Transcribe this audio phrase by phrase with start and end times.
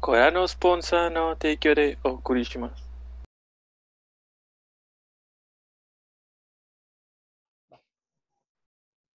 [0.00, 2.92] これのスポンサーの提供でお送りします。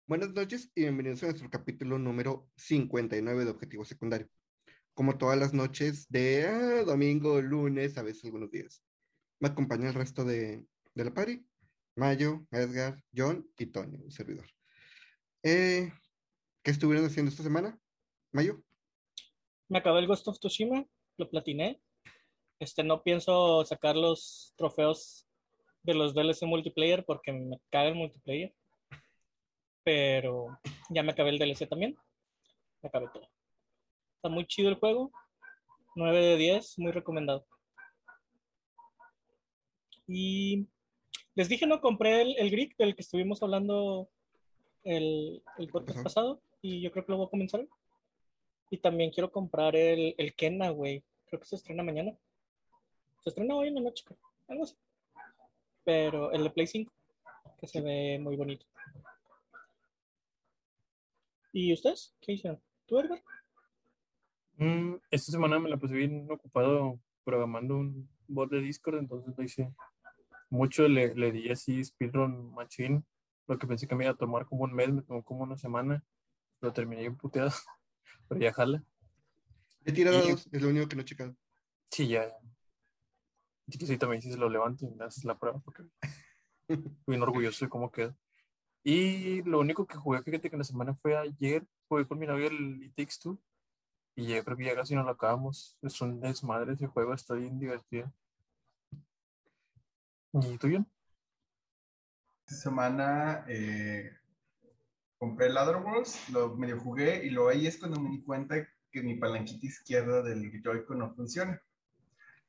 [0.08, 4.30] Buenas noches y bienvenidos a nuestro capítulo número 59 de Objetivo Secundario.
[4.94, 8.84] Como todas las noches de ah, domingo, lunes, a veces algunos días.
[9.40, 10.64] Me acompaña el resto de,
[10.94, 11.44] de la party.
[11.96, 14.46] Mayo, Edgar, John y Tony, un servidor.
[15.44, 15.92] Eh,
[16.62, 17.80] ¿Qué estuvieron haciendo esta semana?
[18.32, 18.62] Mayo.
[19.71, 20.85] Me acabé el Ghost of Tsushima,
[21.17, 21.81] lo platiné.
[22.59, 25.29] Este, no pienso sacar los trofeos
[25.85, 28.53] de los DLC multiplayer porque me caga el multiplayer.
[29.85, 31.97] Pero ya me acabé el DLC también.
[32.83, 33.29] Me acabé todo.
[34.17, 35.13] Está muy chido el juego.
[35.95, 37.47] 9 de 10, muy recomendado.
[40.09, 40.67] Y
[41.37, 44.11] les dije, no, compré el, el Greek del que estuvimos hablando
[44.83, 47.65] el, el podcast pasado y yo creo que lo voy a comenzar.
[48.71, 51.05] Y también quiero comprar el, el Kena, güey.
[51.27, 52.17] Creo que se estrena mañana.
[53.21, 54.05] Se estrena hoy en la noche.
[54.49, 54.77] Algo así.
[55.85, 56.93] Pero el de Play 5,
[57.59, 58.67] que se ve muy bonito.
[61.53, 62.15] ¿Y ustedes?
[62.21, 62.61] ¿Qué hicieron?
[62.87, 63.23] ¿Tú, Edgar?
[64.57, 69.43] Mm, esta semana me la puse bien ocupado programando un bot de Discord, entonces lo
[69.43, 69.75] hice
[70.49, 73.03] mucho, le, le di así speedrun machine,
[73.47, 75.57] lo que pensé que me iba a tomar como un mes, me tomó como una
[75.57, 76.05] semana,
[76.61, 77.51] lo terminé puteado,
[78.31, 78.83] pero ya jala.
[79.85, 81.35] He tirado Y- dos, es lo único que no he checado.
[81.91, 82.33] Sí, ya.
[83.67, 85.83] Y que sí, también si se lo levanto y me haces la prueba, porque
[86.69, 88.15] estoy bien orgulloso de cómo queda.
[88.85, 92.27] Y lo único que jugué, fíjate que en la semana fue ayer, jugué con mi
[92.27, 93.41] novio el It Takes Two,
[94.15, 95.77] y ya creo que ya casi no lo acabamos.
[95.83, 98.13] Es un desmadre ese juego, está bien divertido.
[100.33, 100.87] ¿Y tú, John?
[102.47, 104.20] Esta semana eh,
[105.21, 108.67] compré el Other Worlds, lo medio jugué y luego ahí es cuando me di cuenta
[108.91, 111.63] que mi palanquita izquierda del Joy-Con no funciona.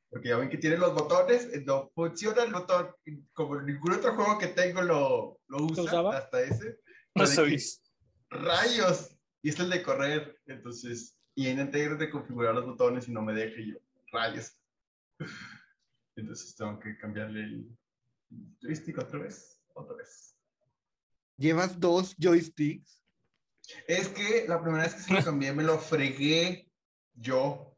[0.09, 2.89] Porque ya ven que tiene los botones, eh, no funciona el botón,
[3.33, 6.17] como ningún otro juego que tengo lo, lo usa, usaba?
[6.17, 6.79] hasta ese.
[7.13, 7.81] No sabes.
[8.29, 9.17] ¡Rayos!
[9.41, 13.59] Y es el de correr, entonces, y intenté reconfigurar los botones y no me deja
[13.59, 13.79] y yo,
[14.13, 14.57] ¡rayos!
[16.15, 17.77] Entonces tengo que cambiarle el
[18.61, 20.30] joystick otra vez, otra vez.
[21.41, 23.03] Llevas dos joysticks.
[23.87, 26.71] Es que la primera vez que se lo cambié me lo fregué
[27.13, 27.75] yo.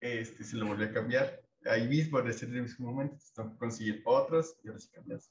[0.00, 1.40] Este, se lo volví a cambiar.
[1.64, 3.16] Ahí mismo, en ese mismo momento.
[3.34, 5.30] Tengo que conseguir otros y ahora sí cambias.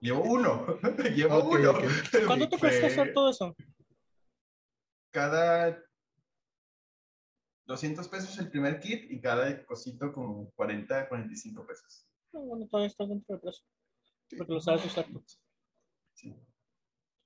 [0.00, 0.66] Llevo uno.
[1.14, 1.70] Llevo Ok, uno.
[1.70, 1.84] ok.
[2.26, 3.54] ¿Cuánto te cuesta hacer todo eso?
[5.12, 5.80] Cada
[7.66, 12.04] 200 pesos el primer kit y cada cosito como 40, 45 pesos.
[12.32, 13.64] No, bueno, todavía estás dentro del precio.
[14.36, 15.06] Porque lo sabes usar.
[16.14, 16.34] Sí.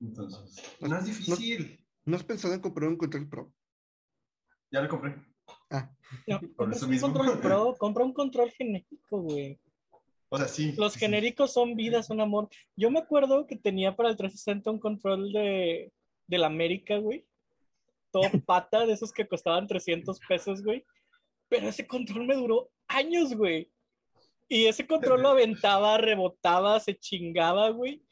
[0.00, 1.84] Entonces, No- no es difícil.
[2.04, 3.52] ¿No has pensado en comprar un control pro?
[4.70, 5.16] Ya lo compré.
[5.70, 5.90] Ah,
[6.26, 7.12] No, Por compras eso un mismo.
[7.12, 9.58] control pro, compra un control genérico, güey.
[10.28, 10.72] O sea, sí.
[10.76, 11.04] Los sí, sí.
[11.06, 12.48] genéricos son vida, son amor.
[12.76, 15.92] Yo me acuerdo que tenía para el 360 un control de
[16.26, 17.24] del América, güey.
[18.10, 20.84] Todo pata, de esos que costaban 300 pesos, güey.
[21.48, 23.70] Pero ese control me duró años, güey.
[24.48, 28.02] Y ese control lo aventaba, rebotaba, se chingaba, güey.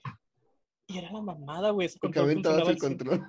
[0.92, 1.88] Y era la mamada, güey.
[2.00, 3.24] Porque aventabas el control.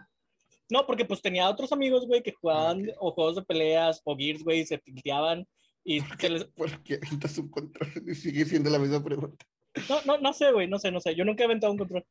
[0.70, 4.44] No, porque pues tenía otros amigos, güey, que jugaban o juegos de peleas o Gears,
[4.44, 5.48] güey, y se tilteaban.
[5.84, 9.46] Y se les, Porque aventas un control y sigue siendo la misma pregunta.
[9.90, 11.16] No, no, no sé, güey, no sé, no sé.
[11.16, 12.06] Yo nunca he aventado un control.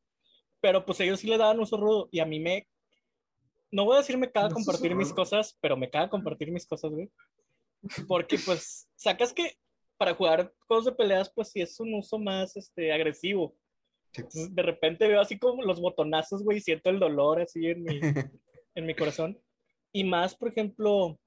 [0.60, 2.08] Pero pues ellos sí le daban uso rudo.
[2.12, 2.68] Y a mí me.
[3.70, 6.66] No voy a decir me caga No, compartir mis cosas, pero me caga compartir mis
[6.66, 7.10] cosas, güey.
[8.06, 9.56] Porque pues sacas que
[9.96, 13.56] para jugar juegos de peleas, pues sí es un uso más este, agresivo.
[14.54, 18.00] De repente veo así como los botonazos, güey, y siento el dolor así en mi,
[18.74, 19.38] en mi corazón.
[19.92, 21.18] Y más, por ejemplo,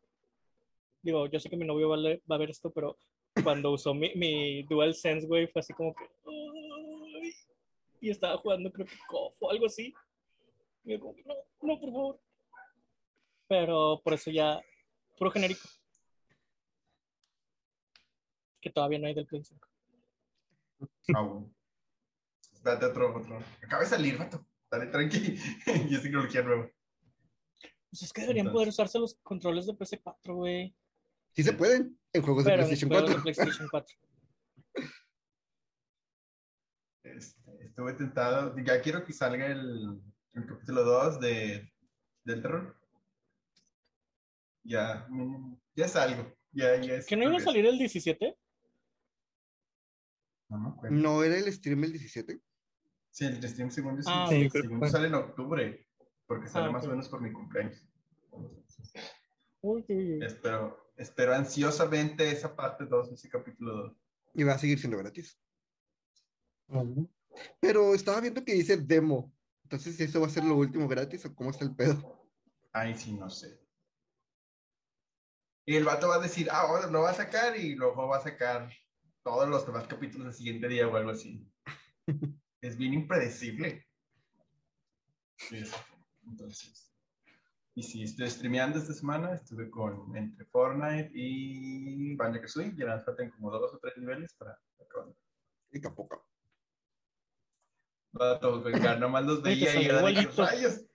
[1.01, 2.97] digo, yo sé que mi novio va a, le- va a ver esto, pero
[3.44, 6.06] cuando usó mi, mi DualSense, güey, fue así como que.
[8.01, 9.94] Y estaba jugando, creo que KOF o algo así.
[10.84, 12.19] Y yo como no, no, por favor.
[13.47, 14.62] Pero por eso ya,
[15.18, 15.68] puro genérico.
[18.62, 19.68] Que todavía no hay del Play 5.
[21.15, 21.55] Aún.
[22.65, 23.38] Date otro, otro.
[23.63, 24.44] Acaba de salir, vato.
[24.71, 25.38] Dale tranqui.
[25.88, 26.67] y es tecnología nueva.
[27.91, 30.75] Pues es que deberían poder usarse los controles de PS4, güey.
[31.33, 33.17] Sí se pueden en juegos de Pero PlayStation juegos 4.
[33.17, 33.97] de PlayStation 4.
[37.03, 38.56] Este, estuve tentado.
[38.57, 40.01] Ya quiero que salga el,
[40.33, 41.71] el capítulo 2 de,
[42.23, 42.75] del terror.
[44.63, 46.35] Ya, mm, ya es algo.
[46.51, 48.35] Ya, ya es ¿Que no iba a salir el 17?
[50.50, 50.95] No acuerdo.
[50.95, 52.41] ¿No era el stream el 17?
[53.15, 55.88] Sí, el stream segundo, Ah, sí, segundo sale en octubre.
[56.27, 57.81] Porque sale Ah, más o menos por mi cumpleaños.
[59.62, 59.85] Uy.
[60.21, 63.97] Espero, espero ansiosamente esa parte 2, ese capítulo 2.
[64.33, 65.39] Y va a seguir siendo gratis.
[67.62, 69.33] Pero estaba viendo que dice demo.
[69.63, 72.29] Entonces, ¿eso va a ser lo último gratis o cómo está el pedo?
[72.73, 73.62] Ay, sí, no sé.
[75.65, 78.17] Y el vato va a decir, ah, ahora lo va a sacar y luego va
[78.17, 78.69] a sacar
[79.23, 81.50] todos los demás capítulos el siguiente día o algo así.
[82.67, 83.85] es bien impredecible.
[86.25, 86.91] Entonces,
[87.75, 89.35] y sí, estoy streameando esta semana.
[89.35, 92.73] Estuve con entre Fortnite y Banjo Kazooie.
[92.75, 95.13] Ya nos faltan como dos o tres niveles para acabar.
[95.71, 96.25] Y tampoco.
[98.13, 100.85] Vato, venga, nomás los veía y salió era de rayos.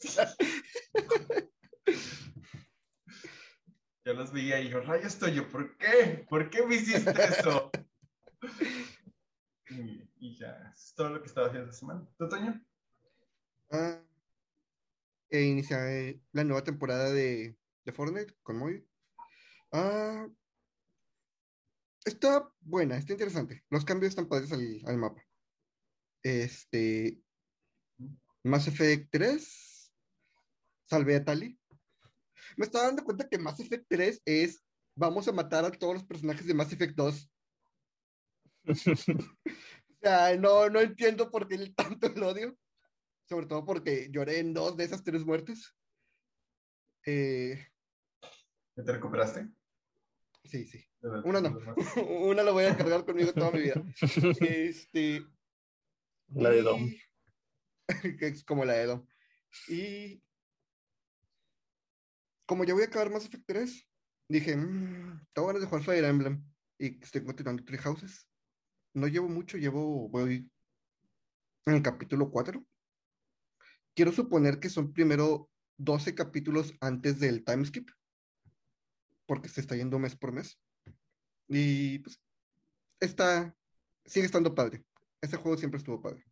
[4.04, 6.24] Yo los veía y yo, rayos, Toyo, ¿por qué?
[6.30, 7.70] ¿Por qué me hiciste eso?
[10.38, 12.08] Ya, es todo lo que estaba haciendo esta semana.
[12.16, 12.64] ¿Tú, Toño?
[13.70, 14.00] Ah,
[15.30, 18.86] e inicia eh, la nueva temporada de, de Fortnite con Moy.
[19.72, 20.26] Ah,
[22.04, 23.64] está buena, está interesante.
[23.70, 25.22] Los cambios están padres al, al mapa.
[26.22, 27.20] Este.
[28.42, 29.92] Mass Effect 3.
[30.86, 31.58] Salvé a Tali.
[32.56, 34.64] Me estaba dando cuenta que Mass Effect 3 es.
[34.94, 37.30] Vamos a matar a todos los personajes de Mass Effect 2.
[40.00, 42.56] O sea, no, no entiendo por qué tanto el odio.
[43.28, 45.74] Sobre todo porque lloré en dos de esas tres muertes.
[47.04, 47.66] Eh,
[48.76, 49.48] ¿Ya te recuperaste?
[50.44, 50.84] sí, sí.
[51.24, 51.58] Una no.
[52.08, 53.82] Una la voy a cargar conmigo toda mi vida.
[54.40, 55.24] Este.
[56.28, 56.90] La de Dom.
[58.18, 59.06] que es como la de Dom.
[59.68, 60.22] Y.
[62.46, 63.88] Como ya voy a acabar Mass Effect 3,
[64.28, 66.42] dije, mmm, tengo ganas de jugar Fire Emblem.
[66.78, 68.27] Y estoy continuando Three Houses.
[68.98, 70.08] No llevo mucho, llevo.
[70.08, 70.50] Voy
[71.66, 72.64] en el capítulo 4.
[73.94, 77.88] Quiero suponer que son primero 12 capítulos antes del time skip.
[79.26, 80.58] Porque se está yendo mes por mes.
[81.48, 82.20] Y pues.
[83.00, 83.54] Está.
[84.04, 84.84] Sigue estando padre.
[85.20, 86.24] Ese juego siempre estuvo padre.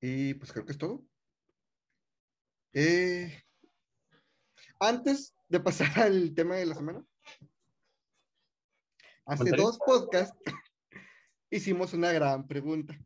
[0.00, 1.04] Y pues creo que es todo.
[2.72, 3.42] Eh,
[4.80, 7.04] antes de pasar al tema de la semana,
[9.28, 10.36] hace dos podcasts
[11.50, 12.98] hicimos una gran pregunta.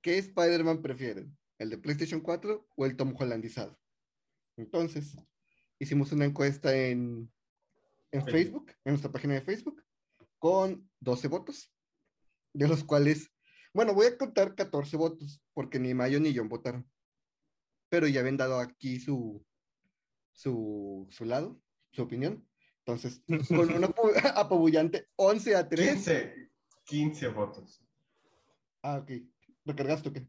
[0.00, 1.36] ¿Qué Spider-Man prefieren?
[1.58, 3.78] ¿El de PlayStation 4 o el Tom Hollandizado?
[4.56, 5.14] Entonces,
[5.78, 7.30] hicimos una encuesta en,
[8.10, 8.32] en Facebook.
[8.32, 9.84] Facebook, en nuestra página de Facebook,
[10.38, 11.70] con 12 votos,
[12.54, 13.30] de los cuales,
[13.74, 16.90] bueno, voy a contar 14 votos, porque ni Mayo ni John votaron.
[17.90, 19.44] Pero ya habían dado aquí su,
[20.32, 21.60] su, su lado,
[21.92, 22.46] su opinión.
[22.86, 25.88] Entonces, con una apu- apabullante 11 a 3.
[25.94, 26.50] 15,
[26.84, 27.82] 15 votos.
[28.82, 29.10] Ah, ok.
[29.64, 30.28] ¿Recargaste o qué?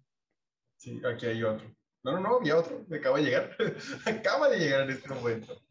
[0.78, 1.68] Sí, aquí hay otro.
[2.04, 2.84] No, no, no, había otro.
[2.88, 3.56] Me acaba de llegar.
[4.06, 5.62] acaba de llegar en este momento.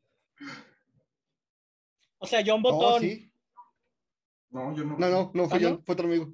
[2.19, 3.03] O sea, John Oh, Botón.
[3.03, 3.33] sí.
[4.51, 4.97] No, yo no.
[4.99, 5.83] No, no, no fue ¿Ah, yo, no?
[5.83, 6.33] fue otro amigo.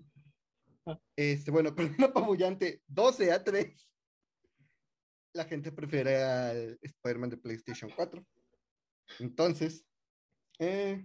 [0.86, 1.00] Ah.
[1.16, 3.88] Este, bueno, con una apabullante 12 a 3.
[5.34, 8.22] La gente prefiere al Spider-Man de PlayStation 4.
[9.20, 9.86] Entonces,
[10.58, 11.04] eh,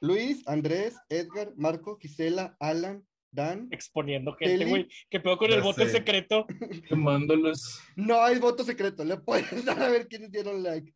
[0.00, 3.68] Luis, Andrés, Edgar, Marco, Gisela, Alan, Dan.
[3.70, 4.88] exponiendo gente, güey.
[5.10, 5.90] ¿Qué pedo con Ya el sé.
[5.90, 6.46] secreto?
[6.88, 7.80] Quemándolos.
[7.96, 10.94] No hay voto secreto, le puedes dar a ver quiénes dieron like.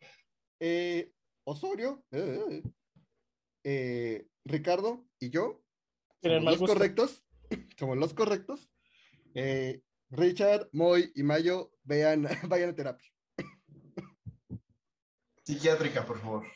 [0.61, 1.11] Eh,
[1.45, 2.63] Osorio, eh,
[3.65, 5.63] eh, Ricardo y yo
[6.23, 6.75] somos los gusto.
[6.75, 7.25] correctos.
[7.79, 8.71] Somos los correctos.
[9.35, 13.09] Eh, Richard, Moy y Mayo, vean, vayan a terapia.
[15.45, 16.47] Psiquiátrica, por favor.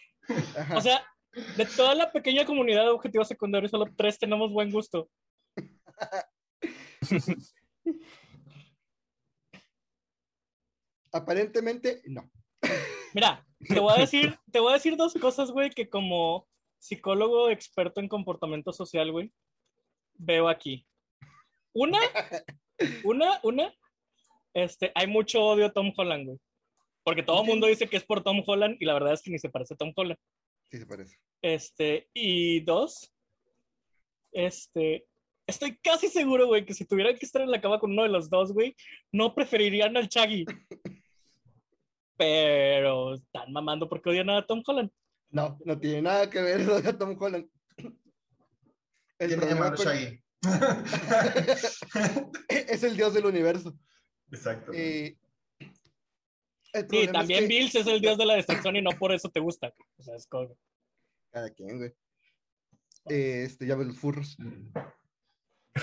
[0.56, 0.76] Ajá.
[0.76, 1.06] O sea,
[1.56, 5.08] de toda la pequeña comunidad de objetivos secundarios, solo tres tenemos buen gusto.
[11.12, 12.30] Aparentemente, no.
[13.14, 16.46] Mira, te voy a decir, te voy a decir dos cosas, güey, que como
[16.78, 19.32] psicólogo experto en comportamiento social, güey,
[20.14, 20.86] veo aquí.
[21.72, 21.98] Una,
[23.04, 23.74] una, una,
[24.54, 26.38] este, hay mucho odio a Tom Holland, güey.
[27.06, 29.30] Porque todo el mundo dice que es por Tom Holland y la verdad es que
[29.30, 30.18] ni se parece a Tom Holland.
[30.72, 31.16] Sí se parece.
[31.40, 33.14] Este, y dos,
[34.32, 35.06] este,
[35.46, 38.08] estoy casi seguro, güey, que si tuvieran que estar en la cama con uno de
[38.08, 38.74] los dos, güey,
[39.12, 40.46] no preferirían al Chaggy.
[42.16, 44.90] Pero están mamando porque odian a Tom Holland.
[45.30, 47.48] No, no tiene nada que ver lo de Tom Holland.
[49.20, 50.20] El ¿Quién me problema con- Shaggy?
[52.48, 53.78] es el dios del universo.
[54.32, 54.72] Exacto.
[54.74, 55.16] Eh,
[56.72, 59.28] Sí, es también que- Bills es el dios de la destrucción y no por eso
[59.30, 59.72] te gusta.
[59.96, 60.56] O sea, es como-
[61.30, 61.92] Cada quien, güey.
[63.08, 64.36] Eh, este, ya ves los furros.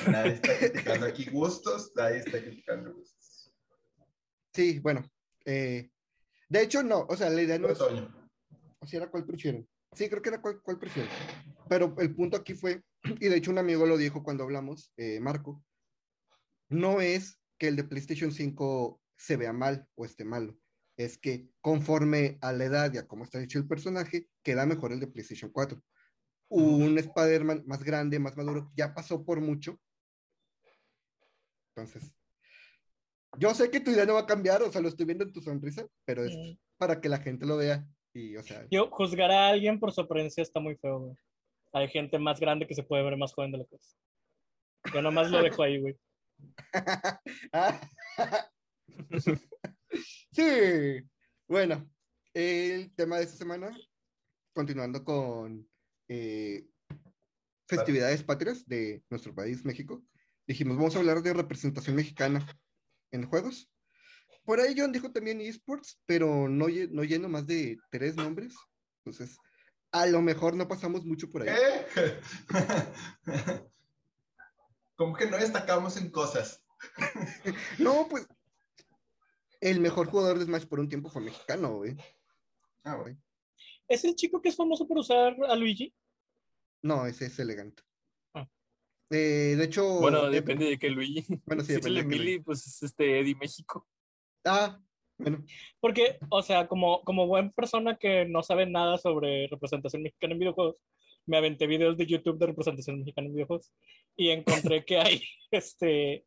[0.07, 3.51] Nadie está criticando aquí gustos, nadie está criticando gustos.
[4.53, 5.03] Sí, bueno.
[5.45, 5.89] eh,
[6.49, 9.67] De hecho, no, o sea, la idea no es, o sea, era cuál prefieren.
[9.93, 11.11] Sí, creo que era cuál, cuál prefieren.
[11.69, 12.83] Pero el punto aquí fue,
[13.21, 15.63] y de hecho un amigo lo dijo cuando hablamos, eh, Marco,
[16.69, 20.57] no es que el de PlayStation 5 se vea mal o esté malo,
[20.97, 24.91] es que conforme a la edad y a cómo está hecho el personaje, queda mejor
[24.91, 25.81] el de PlayStation 4.
[26.49, 29.79] Un Spider-Man más grande, más maduro, ya pasó por mucho.
[31.75, 32.13] Entonces,
[33.39, 35.33] yo sé que tu idea no va a cambiar, o sea, lo estoy viendo en
[35.33, 36.37] tu sonrisa, pero es
[36.77, 37.83] para que la gente lo vea.
[38.13, 41.15] Y, o sea, Yo, juzgar a alguien por su apariencia está muy feo, güey.
[41.73, 43.97] Hay gente más grande que se puede ver más joven de lo que es.
[44.93, 45.97] Yo nomás lo dejo ahí, güey.
[50.31, 51.01] sí.
[51.47, 51.89] Bueno,
[52.33, 53.75] el tema de esta semana,
[54.53, 55.67] continuando con
[56.07, 56.65] eh,
[57.67, 60.03] festividades patrias de nuestro país, México,
[60.47, 62.45] dijimos, vamos a hablar de representación mexicana
[63.11, 63.69] en juegos.
[64.45, 68.53] Por ahí John dijo también esports, pero no, no lleno más de tres nombres.
[69.05, 69.37] Entonces,
[69.91, 71.55] a lo mejor no pasamos mucho por ahí.
[71.93, 72.19] ¿Qué?
[74.95, 76.61] Como que no destacamos en cosas.
[77.79, 78.27] No, pues,
[79.63, 81.95] el mejor jugador de Smash por un tiempo fue mexicano, güey.
[82.83, 83.15] Ah, güey.
[83.87, 85.93] ¿Es el chico que es famoso por usar a Luigi?
[86.81, 87.81] No, ese es elegante.
[88.33, 88.47] Ah.
[89.09, 89.99] Eh, de hecho.
[90.01, 91.25] Bueno, eh, depende de qué Luigi.
[91.45, 93.87] Bueno, sí, si es el depende de qué Emily, pues es este Eddie México.
[94.43, 94.81] Ah,
[95.17, 95.45] bueno.
[95.79, 100.39] Porque, o sea, como, como buena persona que no sabe nada sobre representación mexicana en
[100.39, 100.83] videojuegos,
[101.25, 103.71] me aventé videos de YouTube de representación mexicana en videojuegos
[104.17, 106.25] y encontré que hay este,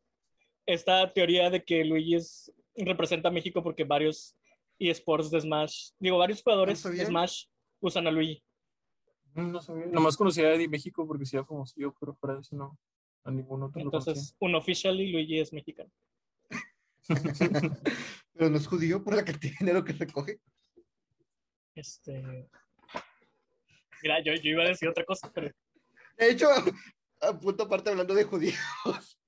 [0.65, 2.51] esta teoría de que Luigi es-
[2.85, 4.35] representa a México porque varios
[4.79, 7.05] eSports de Smash, digo, varios jugadores No de.
[7.05, 7.45] Smash
[7.79, 8.43] usan a Luigi.
[9.33, 9.85] No sabía.
[9.87, 12.77] Nomás conocía a Eddie México porque sí era famoso yo, pero para eso no.
[13.23, 13.81] A ningún otro.
[13.81, 15.91] Entonces, un official y Luigi es mexicano.
[18.33, 20.39] Pero no es judío por la cantidad de dinero que recoge.
[21.73, 22.49] Este...
[24.01, 25.49] Mira, yo, yo iba a decir otra cosa, pero
[26.17, 26.47] De hecho,
[27.21, 29.19] a punto aparte hablando de judíos.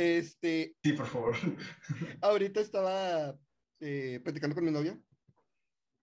[0.00, 1.34] Este, Sí, por favor.
[2.22, 3.38] ahorita estaba
[3.80, 4.98] eh, platicando con mi novia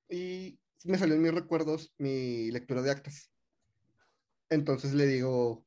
[0.07, 3.31] y me salió en mis recuerdos mi lectura de actas.
[4.51, 5.65] Entonces le digo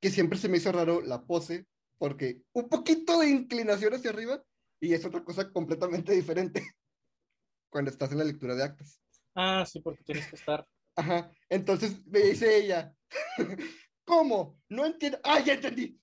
[0.00, 1.66] que siempre se me hizo raro la pose
[1.98, 4.40] porque un poquito de inclinación hacia arriba
[4.78, 6.62] y es otra cosa completamente diferente
[7.70, 9.00] cuando estás en la lectura de actas.
[9.34, 10.64] Ah, sí, porque tienes que estar.
[10.94, 11.28] Ajá.
[11.48, 12.94] Entonces me dice ella,
[14.04, 14.60] ¿cómo?
[14.68, 15.18] No entiendo.
[15.24, 15.98] ¡Ah, ya entendí!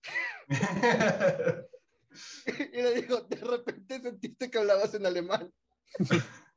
[2.57, 5.53] Y le digo, de repente sentiste que hablabas en alemán.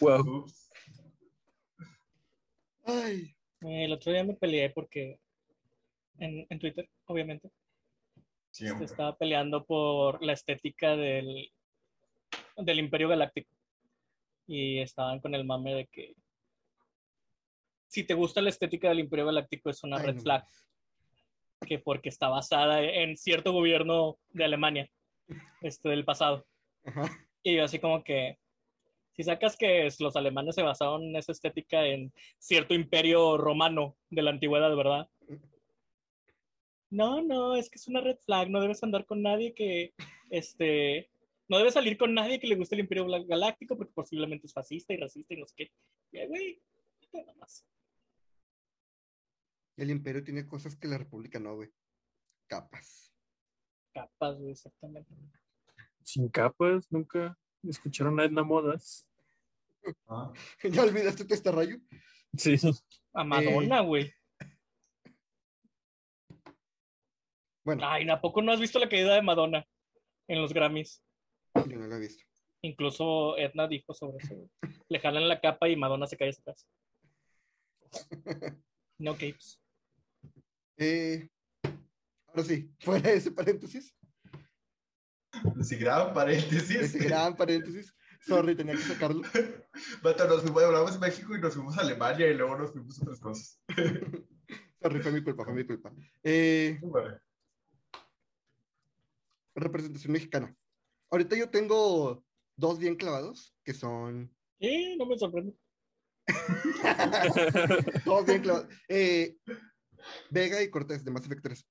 [0.00, 0.46] Wow.
[2.84, 5.18] Ay, Eh, El otro día me peleé porque
[6.18, 7.50] en, en Twitter, obviamente,
[8.52, 8.86] se Siempre.
[8.86, 11.52] estaba peleando por la estética del,
[12.56, 13.50] del Imperio Galáctico.
[14.46, 16.14] Y estaban con el mame de que
[17.88, 20.44] si te gusta la estética del Imperio Galáctico es una ay, red no flag,
[21.66, 24.90] que porque está basada en cierto gobierno de Alemania,
[25.62, 26.46] este del pasado.
[26.84, 27.10] Ajá.
[27.42, 28.38] Y yo así como que,
[29.12, 34.22] si sacas que los alemanes se basaron en esa estética en cierto imperio romano de
[34.22, 35.08] la antigüedad, ¿verdad?
[36.90, 39.94] No, no, es que es una red flag, no debes andar con nadie que,
[40.30, 41.08] este,
[41.48, 44.92] no debes salir con nadie que le guste el imperio galáctico porque posiblemente es fascista
[44.92, 45.70] y racista y no sé qué.
[46.12, 46.60] Y, güey,
[47.12, 47.64] nada más.
[49.76, 51.70] El imperio tiene cosas que la república no, güey.
[52.46, 53.12] Capas.
[53.92, 55.14] Capaz, güey, exactamente.
[56.02, 59.06] Sin capas, nunca escucharon a Edna Modas.
[60.06, 61.78] Ah, ¿Ya olvidaste tu este rayo?
[62.36, 62.56] Sí.
[63.12, 64.12] A Madonna, güey.
[67.64, 69.66] Bueno, Ay, ¿a poco no has visto la caída de Madonna
[70.28, 71.02] en los Grammys?
[71.54, 72.22] yo no lo he visto.
[72.62, 74.34] Incluso Edna dijo sobre eso.
[74.34, 74.48] güey.
[74.88, 76.66] Le jalan la capa y Madonna se cae atrás.
[78.98, 79.60] No capes.
[80.78, 81.28] Eh,
[82.28, 83.94] ahora sí, fuera de ese paréntesis,
[85.62, 86.70] sí, gran paréntesis.
[86.70, 89.22] ese gran paréntesis, sorry, tenía que sacarlo.
[90.02, 92.98] Vato, nos fuimos, hablamos de México y nos fuimos a Alemania y luego nos fuimos
[92.98, 93.60] a otras cosas.
[94.82, 95.92] Sorry, fue mi culpa, fue mi culpa.
[96.22, 97.18] Eh, Vale.
[99.54, 100.54] representación mexicana.
[101.10, 102.22] Ahorita yo tengo
[102.56, 104.30] dos bien clavados, que son
[104.60, 105.54] Eh, no me sorprende.
[108.04, 108.68] Todos bien clavados.
[108.88, 109.36] Eh,
[110.30, 111.66] Vega y Cortés de Mass Effect 3.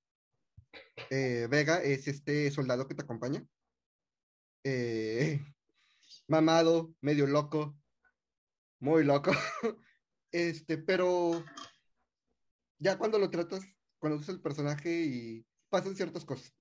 [1.10, 3.46] Eh, Vega es este soldado que te acompaña.
[4.64, 5.40] Eh,
[6.28, 7.78] mamado, medio loco,
[8.80, 9.32] muy loco.
[10.32, 11.46] Este, pero
[12.78, 13.64] ya cuando lo tratas,
[14.02, 16.54] usas el personaje y pasan ciertas cosas.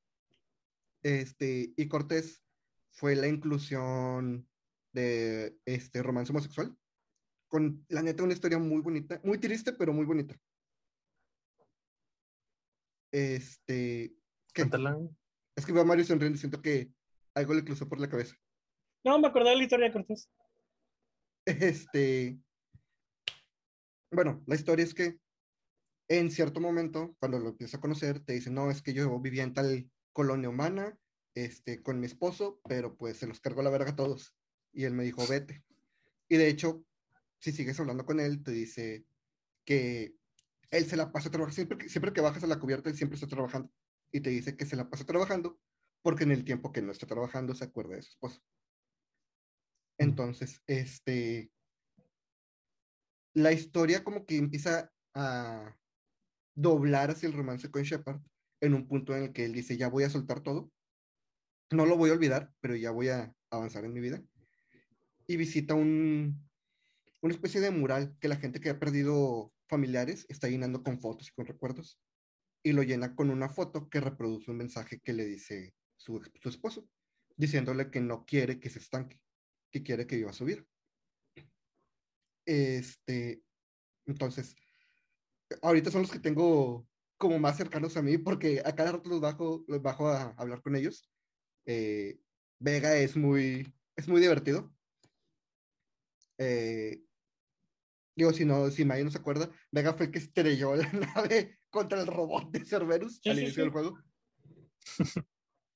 [1.03, 2.43] Este, y Cortés
[2.93, 4.49] fue la inclusión
[4.93, 6.77] de este romance homosexual.
[7.49, 10.35] Con la neta, una historia muy bonita, muy triste, pero muy bonita.
[13.15, 14.13] Este.
[14.53, 14.63] ¿qué?
[14.63, 14.99] Cuéntala.
[15.55, 16.91] Es que veo a Mario sonriendo y siento que
[17.35, 18.35] algo le cruzó por la cabeza.
[19.05, 20.29] No, me acordé de la historia de Cortés.
[21.47, 22.37] Este.
[24.11, 25.21] Bueno, la historia es que
[26.09, 29.45] en cierto momento, cuando lo empiezas a conocer, te dicen, no, es que yo vivía
[29.45, 30.99] en tal colonia humana,
[31.37, 34.35] este, con mi esposo, pero pues se los cargó a la verga a todos.
[34.73, 35.63] Y él me dijo, vete.
[36.29, 36.85] Y de hecho,
[37.39, 39.07] si sigues hablando con él, te dice
[39.65, 40.17] que
[40.77, 43.15] él se la pasa trabajando, siempre, que- siempre que bajas a la cubierta, él siempre
[43.15, 43.71] está trabajando.
[44.13, 45.61] Y te dice que se la pasa trabajando
[46.03, 48.43] porque en el tiempo que no está trabajando se acuerda de su esposo.
[49.99, 51.51] Entonces, este,
[53.33, 55.77] la historia como que empieza a
[56.55, 58.21] doblar hacia el romance con Shepard
[58.61, 60.73] en un punto en el que él dice, ya voy a soltar todo,
[61.71, 64.23] no lo voy a olvidar, pero ya voy a avanzar en mi vida.
[65.27, 66.49] Y visita un,
[67.23, 71.29] una especie de mural que la gente que ha perdido familiares está llenando con fotos
[71.29, 72.01] y con recuerdos.
[72.63, 76.49] Y lo llena con una foto que reproduce un mensaje que le dice su, su
[76.49, 76.89] esposo,
[77.37, 79.21] diciéndole que no quiere que se estanque,
[79.73, 80.65] que quiere que viva su vida.
[82.47, 83.43] Este,
[84.07, 84.55] entonces,
[85.61, 86.87] ahorita son los que tengo
[87.19, 90.63] como más cercanos a mí, porque a cada rato los bajo, los bajo a hablar
[90.63, 91.11] con ellos.
[91.67, 92.21] Eh,
[92.61, 94.73] Vega es muy, es muy divertido.
[96.39, 97.04] Eh,
[98.17, 101.59] digo, si no, si Maya no se acuerda, Vega fue el que estrelló la nave
[101.71, 103.61] contra el robot de Cerberus Sí, al sí, inicio sí.
[103.63, 103.99] del juego.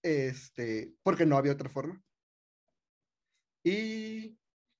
[0.03, 2.01] Este, porque no había otra forma.
[3.65, 4.37] Y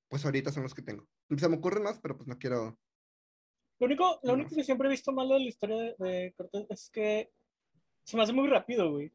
[0.09, 1.07] pues ahorita son los que tengo.
[1.37, 2.79] Se me ocurren más, pero pues no quiero.
[3.81, 4.33] Lo único, lo No.
[4.35, 7.31] único que siempre he visto malo de la historia de, de Cortés es que
[8.05, 9.13] se me hace muy rápido, güey.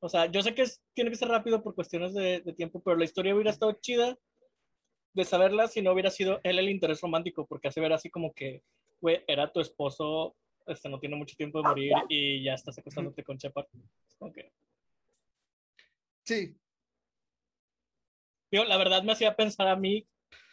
[0.00, 2.82] O sea, yo sé que es- tiene que ser rápido por cuestiones de, de tiempo,
[2.82, 4.18] pero la historia hubiera estado chida
[5.12, 8.32] de saberla si no hubiera sido él el interés romántico, porque hace ver así como
[8.32, 8.62] que,
[9.00, 13.24] güey, era tu esposo, este, no tiene mucho tiempo de morir y ya estás acostándote
[13.24, 13.66] con Shepard.
[14.34, 14.52] Que-
[16.24, 16.54] Sí,
[18.52, 20.06] Digo, la verdad me hacía pensar a mí,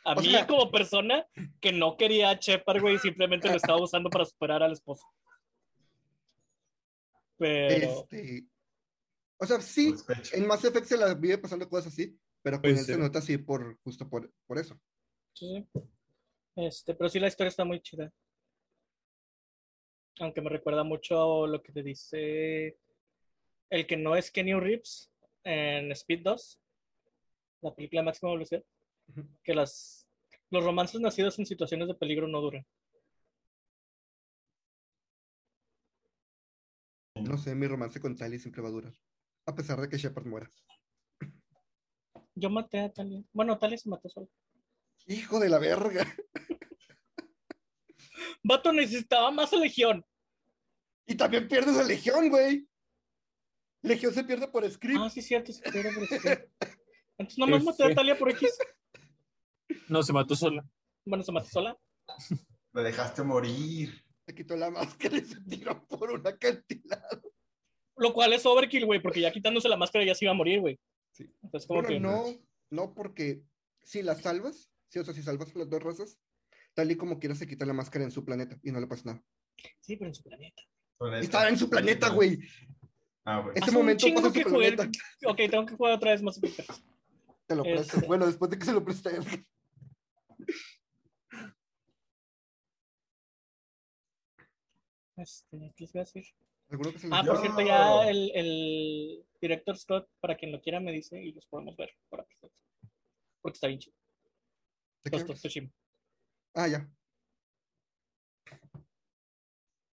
[0.06, 1.28] a O mí sea- como persona,
[1.60, 5.04] que no quería a Shepard, güey, y simplemente lo estaba usando para superar al esposo.
[7.38, 8.46] Pero, este.
[9.38, 10.36] O sea, sí, Sospecho.
[10.36, 12.18] en Mass Effect se la vive pasando cosas así,
[12.62, 14.80] pero él se nota así por, justo por, por eso.
[15.34, 15.68] sí.
[16.56, 18.12] Este, pero sí la historia está muy chida.
[20.20, 22.80] Aunque me recuerda mucho a lo que te dice
[23.70, 25.12] el que no es Kenny Reeves
[25.44, 26.60] en Speed 2,
[27.62, 28.64] la película de máxima velocidad,
[29.10, 29.28] Ujú.
[29.44, 30.08] que las,
[30.50, 32.66] los romances nacidos en situaciones de peligro no duran.
[37.16, 38.94] No sé, mi romance con Tali siempre va a durar.
[39.46, 40.50] A pesar de que Shepard muera.
[42.40, 43.24] Yo maté a Talia.
[43.34, 44.28] Bueno, Talia se mató sola.
[45.08, 46.06] Hijo de la verga.
[48.44, 50.06] Vato necesitaba más a Legión.
[51.08, 52.68] Y también pierdes a Legión, güey.
[53.82, 55.00] Legión se pierde por script.
[55.02, 55.52] Ah, sí, cierto.
[55.52, 56.16] se pierde por eso.
[57.18, 57.96] Entonces nomás maté a F.
[57.96, 58.58] Talia por X.
[59.90, 60.66] No, se mató sola.
[61.06, 61.78] Bueno, se mató sola.
[62.72, 64.02] La dejaste morir.
[64.26, 67.34] Se quitó la máscara y se tiró por un acantilado.
[67.98, 70.62] Lo cual es overkill, güey, porque ya quitándose la máscara ya se iba a morir,
[70.62, 70.80] güey.
[71.18, 71.26] Sí.
[71.42, 72.00] Entonces, como Bueno, que.
[72.00, 72.24] no,
[72.70, 73.42] no, porque
[73.82, 76.20] si la salvas, sí, o sea, si salvas las dos razas,
[76.76, 79.04] tal y como quiera se quita la máscara en su planeta y no le pasa
[79.06, 79.24] nada.
[79.82, 80.62] Sí, pero en su planeta.
[81.00, 81.24] Planeta.
[81.24, 82.40] Estaba en su planeta, güey.
[83.26, 83.58] Ah, güey.
[83.60, 84.74] Hace un momento pasa en que su jugué.
[84.74, 85.00] planeta.
[85.28, 86.38] Ok, tengo que jugar otra vez más.
[86.38, 86.84] Effect 3.
[87.48, 88.08] Te lo Este- presto.
[88.08, 89.12] Bueno, después de que se lo presté.
[95.16, 96.26] Este, ¿qué les iba a decir?
[96.70, 100.80] Seguro que se Ah, por cierto, ya el, el director Scott, para quien lo quiera,
[100.80, 102.36] me dice y los podemos ver por aquí.
[103.42, 103.96] Porque está bien chido.
[106.54, 106.90] Ah, ya.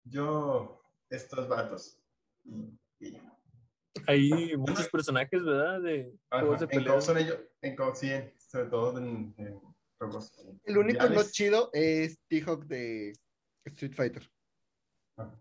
[0.04, 1.98] Yo, estos vatos.
[2.44, 3.20] Y- y-
[4.07, 5.80] Hay muchos personajes, ¿verdad?
[5.80, 9.61] De Ajá, juegos de En son ellos, en COD sí, sobre todo en, en
[9.98, 10.33] juegos.
[10.64, 13.12] El único no chido es T-Hawk de
[13.66, 14.30] Street Fighter.
[15.16, 15.40] Ajá.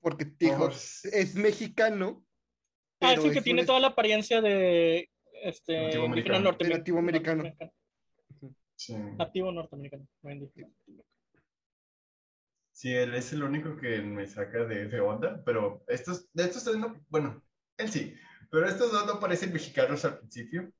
[0.00, 2.25] Porque T-Hawk Por- es mexicano.
[3.00, 5.10] Ah, es el que tiene un- toda la apariencia de
[5.42, 6.40] este Nativo americano.
[6.40, 6.72] norteamericano.
[6.72, 7.42] De nativo americano.
[7.42, 7.72] norteamericano.
[8.76, 8.94] Sí.
[8.94, 10.06] Nativo norteamericano.
[12.72, 16.64] Sí, él es el único que me saca de, de onda, pero estos, de estos
[16.64, 17.42] tres no, bueno,
[17.78, 18.14] él sí,
[18.50, 20.70] pero estos dos no parecen mexicanos al principio.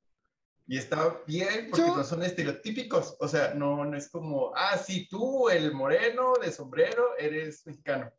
[0.69, 4.77] Y está bien porque Yo- no son estereotípicos, o sea, no, no es como, ah,
[4.77, 8.11] sí, tú, el moreno de sombrero, eres mexicano.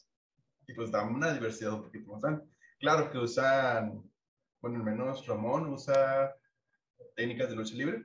[0.66, 2.44] Y pues da una diversidad un poquito más grande.
[2.78, 4.02] Claro que usan
[4.60, 6.34] bueno, al menos Ramón usa
[7.14, 8.04] técnicas de lucha libre.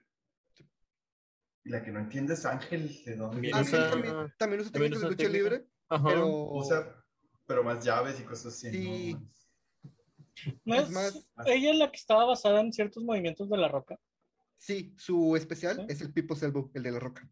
[1.66, 3.62] Y la que no entiende es Ángel, ¿de dónde También viene?
[3.62, 6.04] usa- también, también usa también técnicas de lucha libre, Ajá.
[6.06, 7.06] pero Usa,
[7.48, 8.70] pero más llaves y cosas así.
[8.72, 9.14] Sí.
[9.14, 9.30] ¿no?
[10.66, 14.00] ¿No Es más- ella es la que estaba basada en ciertos movimientos de la roca?
[14.58, 15.86] sí, su especial ¿Sí?
[15.90, 17.30] es el People's Elbow, el de la roca.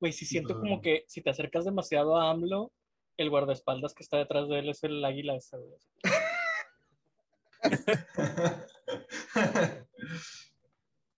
[0.00, 2.72] Güey, sí siento como que si te acercas demasiado a AMLO,
[3.18, 5.78] el guardaespaldas que está detrás de él es el águila esa, güey.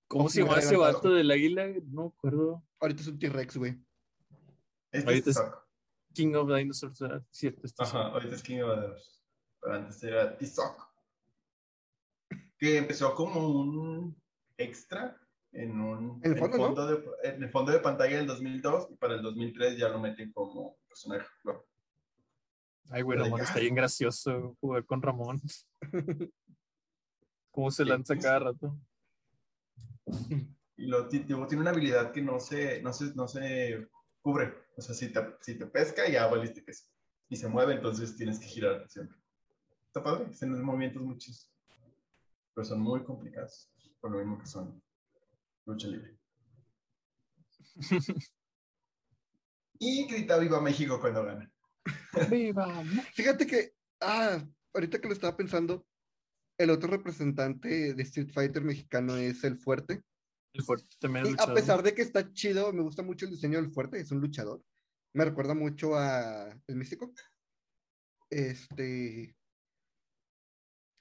[0.09, 1.69] ¿Cómo se llama ese vato del águila?
[1.87, 2.65] No me acuerdo.
[2.81, 3.79] Ahorita es un T-Rex, güey.
[4.91, 5.41] Este Ahorita es.
[6.13, 7.25] King of Dinosaurs, ¿verdad?
[7.31, 9.23] Cierto, este Ajá, ahorita es King of Dinosaurs.
[9.61, 10.91] Pero antes era Tizoc.
[12.59, 14.21] Que empezó como un
[14.57, 15.17] extra
[15.53, 19.15] en un En el fondo, de, en el fondo de pantalla del 2002 y para
[19.15, 21.27] el 2003 ya lo meten como personaje.
[21.45, 21.65] Bueno,
[22.93, 25.41] Ay, güey, Ramón está bien gracioso jugar con Ramón.
[27.53, 28.77] ¿Cómo se lanza cada rato?
[30.77, 33.89] Y lo, tiene una habilidad que no se, no se, no se
[34.23, 34.55] cubre.
[34.77, 36.73] O sea, si te, si te pesca, ya valiste que
[37.29, 39.17] Y se mueve, entonces tienes que girar siempre.
[39.87, 41.49] Está padre, tienen movimientos muchos.
[42.55, 43.71] Pero son muy complicados.
[44.01, 44.83] Por lo mismo que son
[45.65, 46.17] lucha libre.
[49.79, 51.53] y grita Viva México cuando gana.
[52.31, 52.85] ¡Viva!
[53.15, 55.87] Fíjate que, ah, ahorita que lo estaba pensando,
[56.59, 60.03] el otro representante de Street Fighter mexicano es el Fuerte.
[60.53, 63.31] El fuerte también es Y a pesar de que está chido, me gusta mucho el
[63.31, 64.63] diseño del Fuerte, es un luchador.
[65.15, 67.13] Me recuerda mucho a El Místico.
[68.31, 69.35] Este.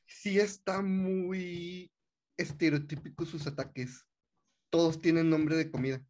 [0.07, 1.91] Sí está muy
[2.37, 4.07] estereotípico sus ataques.
[4.71, 6.03] Todos tienen nombre de comida.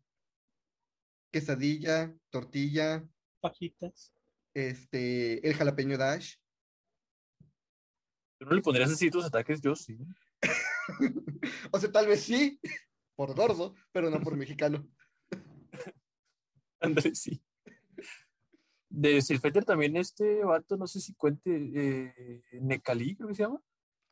[1.32, 3.06] Quesadilla, tortilla,
[3.42, 4.14] Pajitas.
[4.54, 6.36] Este, el jalapeño dash.
[8.40, 9.62] ¿Tú no le pondrías así tus ataques?
[9.62, 9.98] Yo sí.
[11.72, 12.60] O sea, tal vez sí,
[13.16, 14.88] por gordo, pero no por mexicano.
[16.80, 17.42] Andrés, sí.
[18.90, 23.62] De Fighter también este vato, no sé si cuente, eh, Necalí, creo que se llama.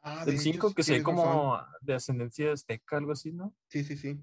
[0.02, 1.16] Ah, El hecho, 5, sí que se ve razón.
[1.16, 3.56] como de ascendencia azteca, algo así, ¿no?
[3.70, 4.22] Sí, sí, sí.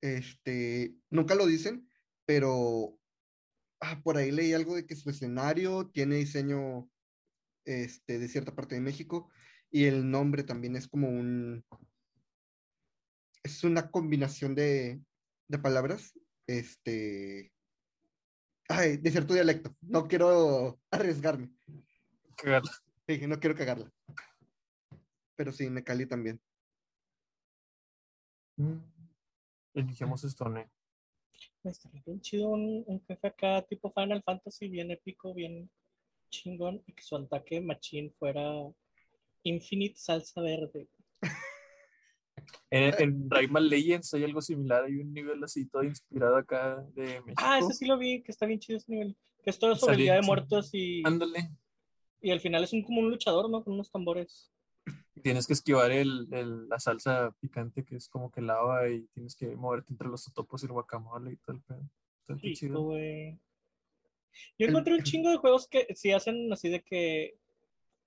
[0.00, 1.88] Este, nunca lo dicen,
[2.26, 2.98] pero
[3.82, 6.88] ah, por ahí leí algo de que su escenario tiene diseño
[7.64, 9.30] este, de cierta parte de México
[9.70, 11.64] y el nombre también es como un,
[13.42, 15.02] es una combinación de,
[15.48, 17.52] de palabras, este,
[18.68, 19.76] ay, de cierto dialecto.
[19.80, 21.50] No quiero arriesgarme,
[22.36, 22.70] Cagarla.
[23.06, 23.92] sí, no quiero cagarla.
[25.36, 26.40] Pero sí, Necali también.
[28.56, 28.78] Mm.
[29.74, 30.70] Eligemos Stone.
[31.64, 35.70] Estaría bien chido un, un jefe acá tipo Final Fantasy, bien épico, bien
[36.30, 38.42] chingón, y que su ataque machín fuera
[39.44, 40.88] Infinite Salsa Verde.
[42.70, 47.20] En, en Rayman Legends hay algo similar, hay un nivel así todo inspirado acá de
[47.20, 47.34] México.
[47.36, 49.16] Ah, ese sí lo vi, que está bien chido ese nivel.
[49.44, 50.22] Que es todo sobre el Día de.
[50.22, 51.50] Muertos y, Ándale.
[52.20, 53.62] y al final es un, como un luchador, ¿no?
[53.62, 54.51] Con unos tambores.
[55.22, 59.36] Tienes que esquivar el, el- la salsa picante que es como que lava y tienes
[59.36, 61.82] que moverte entre los totopos y el guacamole y todo el pedo.
[62.20, 62.82] Está bien Rico, chido.
[62.82, 63.38] güey.
[64.58, 67.36] Yo encontré un chingo de juegos que sí hacen así de que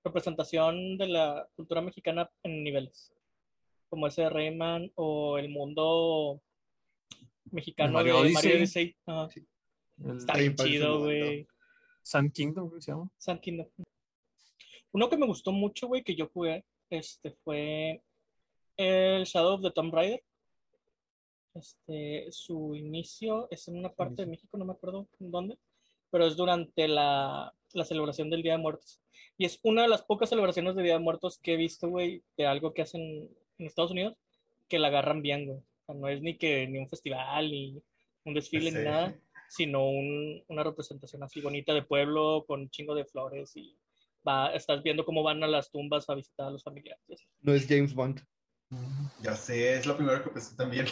[0.04, 3.12] representación de la cultura mexicana en niveles.
[3.89, 6.41] Como ese de Rayman o el mundo
[7.52, 8.96] mexicano Mario de Mario Odyssey.
[10.04, 11.48] El Está bien chido, güey.
[12.02, 13.10] Sun Kingdom, ¿cómo se llama?
[13.18, 13.68] Sun Kingdom.
[14.91, 18.02] Uno que me gustó mucho, güey, que yo jugué, este fue
[18.78, 20.24] el Shadow of the Tomb Raider.
[21.54, 25.58] Este, su inicio es en una parte de México, no me acuerdo en dónde,
[26.12, 29.00] pero es durante la, la celebración del Día de Muertos.
[29.38, 32.24] Y es una de las pocas celebraciones de Día de Muertos que he visto, güey,
[32.38, 33.02] de algo que hacen
[33.58, 34.15] en Estados Unidos,
[34.67, 35.58] que la agarran bien, güey.
[35.60, 37.82] O sea, no es ni que ni un festival, ni
[38.26, 38.78] un desfile, Sí.
[38.78, 39.17] ni nada,
[39.48, 43.78] sino un- una representación así bonita de pueblo, con un chingo de flores y
[44.28, 47.02] va, estás viendo cómo van a las tumbas a visitar a los familiares.
[47.42, 48.22] No es James Bond.
[49.22, 50.88] Ya sé, es lo primero que pensé también.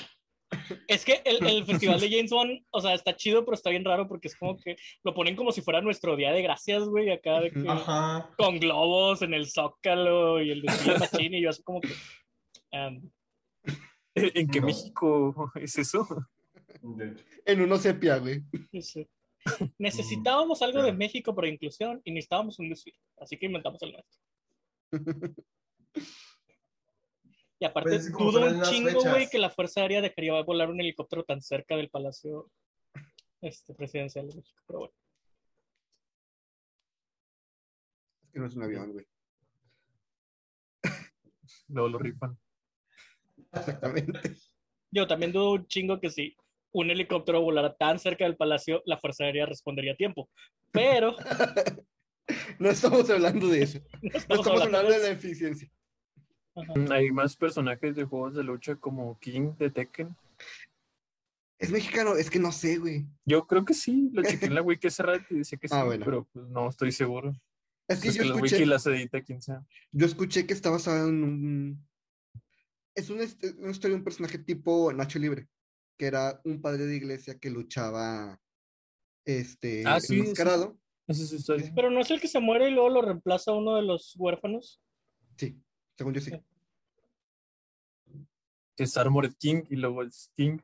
[0.87, 3.83] Es que el, el festival de James Bond, o sea, está chido, pero está bien
[3.83, 7.09] raro porque es como que lo ponen como si fuera nuestro día de gracias, güey,
[7.09, 8.29] acá de que, Ajá.
[8.37, 11.89] con globos en el zócalo y el desfile machín y yo así como que...
[12.71, 13.09] um,
[14.15, 14.67] ¿En qué No.
[14.67, 16.07] México es eso?
[16.81, 17.15] De.
[17.45, 18.43] En uno sepia, güey.
[18.79, 19.09] sé.
[19.77, 20.93] Necesitábamos algo de.
[20.93, 24.21] México para inclusión y necesitábamos un desfile, así que inventamos el nuestro.
[27.59, 31.23] Y aparte, Pues, dudo un chingo, güey, que la Fuerza Aérea dejaría volar un helicóptero
[31.23, 32.51] tan cerca del Palacio
[33.39, 34.93] este, Presidencial de México, pero bueno.
[38.23, 39.05] Es que no es un avión, güey.
[41.69, 42.37] luego lo rifan.
[43.53, 44.35] Exactamente.
[44.91, 46.35] Yo también dudo un chingo que si
[46.73, 50.29] un helicóptero volara tan cerca del palacio, la Fuerza Aérea respondería a tiempo.
[50.71, 51.15] Pero
[52.59, 53.79] No estamos hablando de eso.
[54.01, 55.69] no No estamos, hablando de la eficiencia.
[56.55, 56.73] Ajá.
[56.95, 60.15] Hay más personajes de juegos de lucha como King de Tekken.
[61.59, 63.05] Es mexicano, es que no sé, güey.
[63.25, 65.75] Yo creo que sí, lo chequé en la wiki hace rato y dice que sí,
[65.75, 66.03] Ah, bueno.
[66.05, 67.33] pero pues, no estoy seguro.
[67.87, 69.63] Es que Es yo que la escuché, wiki las edita quien sea.
[69.91, 71.87] yo escuché que está basado en un.
[72.95, 75.47] Es una historia de un personaje tipo Nacho Libre,
[75.97, 78.39] que era un padre de iglesia que luchaba
[79.25, 80.77] este Ah, sí, sí, enmascarado.
[81.07, 81.71] Esa es su historia.
[81.75, 84.81] Pero no es el que se muere y luego lo reemplaza uno de los huérfanos.
[85.37, 85.57] Sí,
[85.97, 86.31] según yo sí.
[88.75, 90.57] Que es Armored King y luego es King.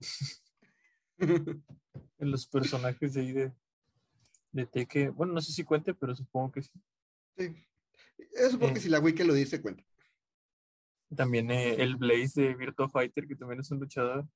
[2.18, 3.52] En los personajes de ahí de,
[4.52, 5.14] de Tekken.
[5.14, 6.70] Bueno, no sé si cuente, pero supongo que sí.
[7.36, 7.54] Sí.
[8.18, 8.82] Yo supongo que Eh.
[8.82, 9.82] si la wiki lo dice, cuenta.
[11.14, 14.26] También eh, el Blaze de Virtua Fighter, que también es un luchador.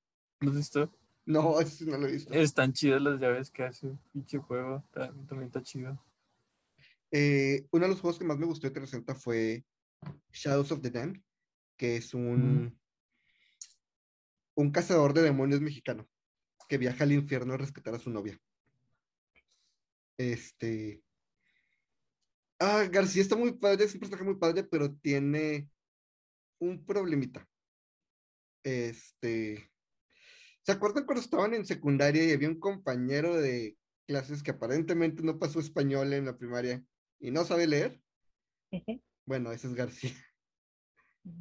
[0.40, 0.92] ¿Lo has visto?
[1.26, 2.32] No, eso no lo he visto.
[2.32, 3.96] Están chidas las llaves que hace.
[4.12, 4.84] Pinche juego.
[4.92, 6.02] también está chido.
[7.10, 9.64] Eh, uno de los juegos que más me gustó de 360 fue
[10.32, 11.20] Shadows of the Damned,
[11.76, 12.78] que es un,
[14.54, 16.08] un cazador de demonios mexicano
[16.68, 18.40] que viaja al infierno a rescatar a su novia.
[20.16, 21.02] Este.
[22.60, 25.68] Ah, García está muy padre, es un personaje muy padre, pero tiene
[26.60, 27.46] un problemita.
[28.62, 29.70] Este.
[30.62, 35.38] ¿Se acuerdan cuando estaban en secundaria y había un compañero de clases que aparentemente no
[35.38, 36.84] pasó español en la primaria
[37.18, 38.00] y no sabe leer?
[39.26, 40.14] Bueno, ese es García.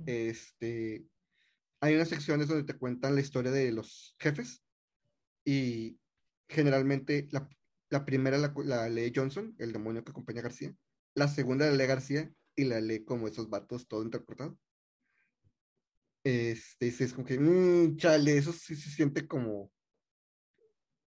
[0.05, 1.05] Este,
[1.81, 4.63] hay unas secciones donde te cuentan la historia de los jefes
[5.45, 5.99] y
[6.47, 7.49] generalmente la,
[7.89, 10.75] la primera la lee Johnson, el demonio que acompaña a García.
[11.15, 14.57] La segunda la lee García y la lee como esos vatos, todo interpretado.
[16.23, 19.71] Este, es como que, "Mm, chale, eso sí se siente como...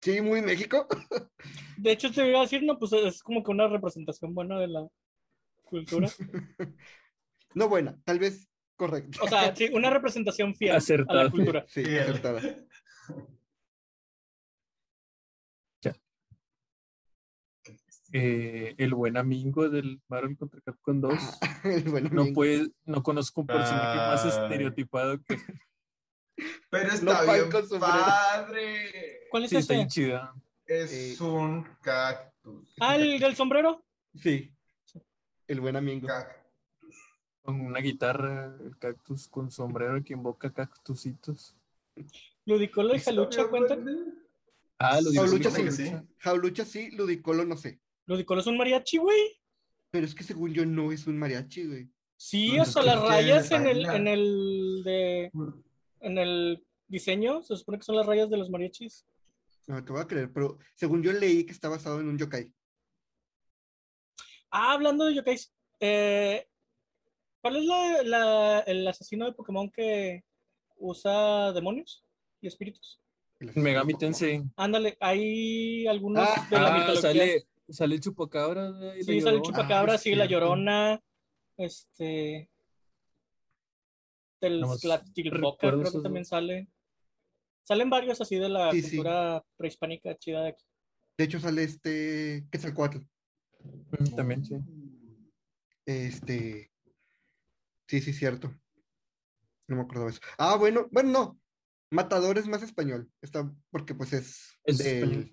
[0.01, 0.87] Sí, muy México.
[1.77, 4.67] De hecho, te iba a decir, no, pues es como que una representación buena de
[4.67, 4.87] la
[5.63, 6.07] cultura.
[7.55, 9.19] no buena, tal vez correcta.
[9.23, 11.23] O sea, sí, una representación fiel a Acertada.
[11.25, 11.65] la cultura.
[11.67, 12.41] Sí, Sí, acertada.
[18.13, 21.13] Eh, el buen amigo del Marvel contra Capcom 2.
[21.63, 22.35] El buen No amigo.
[22.35, 25.37] puede, no conozco un personaje más estereotipado que
[26.69, 27.93] Pero está bien con sombrero.
[28.05, 29.19] padre.
[29.29, 30.33] ¿Cuál es sí está bien chida.
[30.65, 32.73] Es Eh, un cactus.
[32.79, 33.83] Ah, el del sombrero.
[34.15, 34.51] Sí.
[35.47, 36.07] El buen amigo.
[36.07, 36.95] Cactus.
[37.43, 41.55] Con una guitarra, el cactus con sombrero que invoca cactusitos.
[42.45, 43.85] Ludicolo y Jalucha cuentan.
[44.79, 45.23] Ah, lo digo.
[45.23, 45.91] Jaulucha sí.
[46.19, 47.79] Jaulucha sí, Ludicolo no sé.
[48.11, 49.39] Ludicolo es un mariachi, güey.
[49.89, 51.89] Pero es que según yo no es un mariachi, güey.
[52.17, 55.31] Sí, No, hasta es que las rayas en el, en el de,
[56.01, 59.05] en el diseño, se supone que son las rayas de los mariachis.
[59.67, 62.53] No, te voy a creer, pero según yo leí que está basado en un yokai.
[64.51, 66.45] Ah, hablando de yokais, eh,
[67.41, 70.23] ¿cuál es la, la- el asesino de Pokémon que
[70.77, 72.03] usa demonios
[72.41, 72.99] y espíritus?
[73.55, 74.43] Megami Tensei.
[74.57, 77.01] Ándale, hay algunos Ah, de la Ah, mitología.
[77.01, 78.71] sale, sale el chupacabra.
[78.71, 79.43] de- y sí, sale el Llorona.
[79.43, 81.01] chupacabra, Ah, es sigue la llorona,
[81.57, 82.49] este.
[84.39, 86.29] Del recuerdo creo que esos también dos.
[86.29, 86.67] sale.
[87.63, 88.89] Salen varios así de la Sí, sí.
[88.97, 90.65] cultura prehispánica chida de aquí.
[91.17, 92.97] De hecho sale este Quetzalcoatl.
[93.99, 94.55] Mm, También, sí.
[95.85, 96.71] Este.
[97.87, 98.51] Sí, sí, cierto.
[99.67, 100.21] No me acordaba eso.
[100.37, 101.39] Ah, bueno, bueno, no.
[101.91, 103.11] Matador es más español.
[103.21, 105.29] Está porque pues es, Es del- español.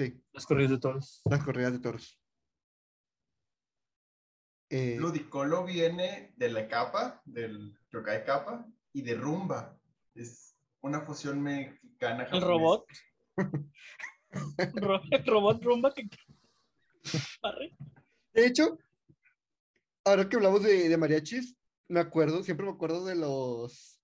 [0.00, 1.20] Sí, Las corridas de toros.
[1.26, 2.18] las corridas de toros.
[4.70, 9.78] Eh, Ludicolo viene de la capa, del yokai capa, y de rumba.
[10.14, 12.24] Es una fusión mexicana.
[12.32, 12.86] El robot.
[14.74, 16.08] Ro- el robot rumba que.
[18.32, 18.78] De hecho,
[20.06, 21.56] ahora que hablamos de, de mariachis,
[21.88, 24.00] me acuerdo, siempre me acuerdo de los.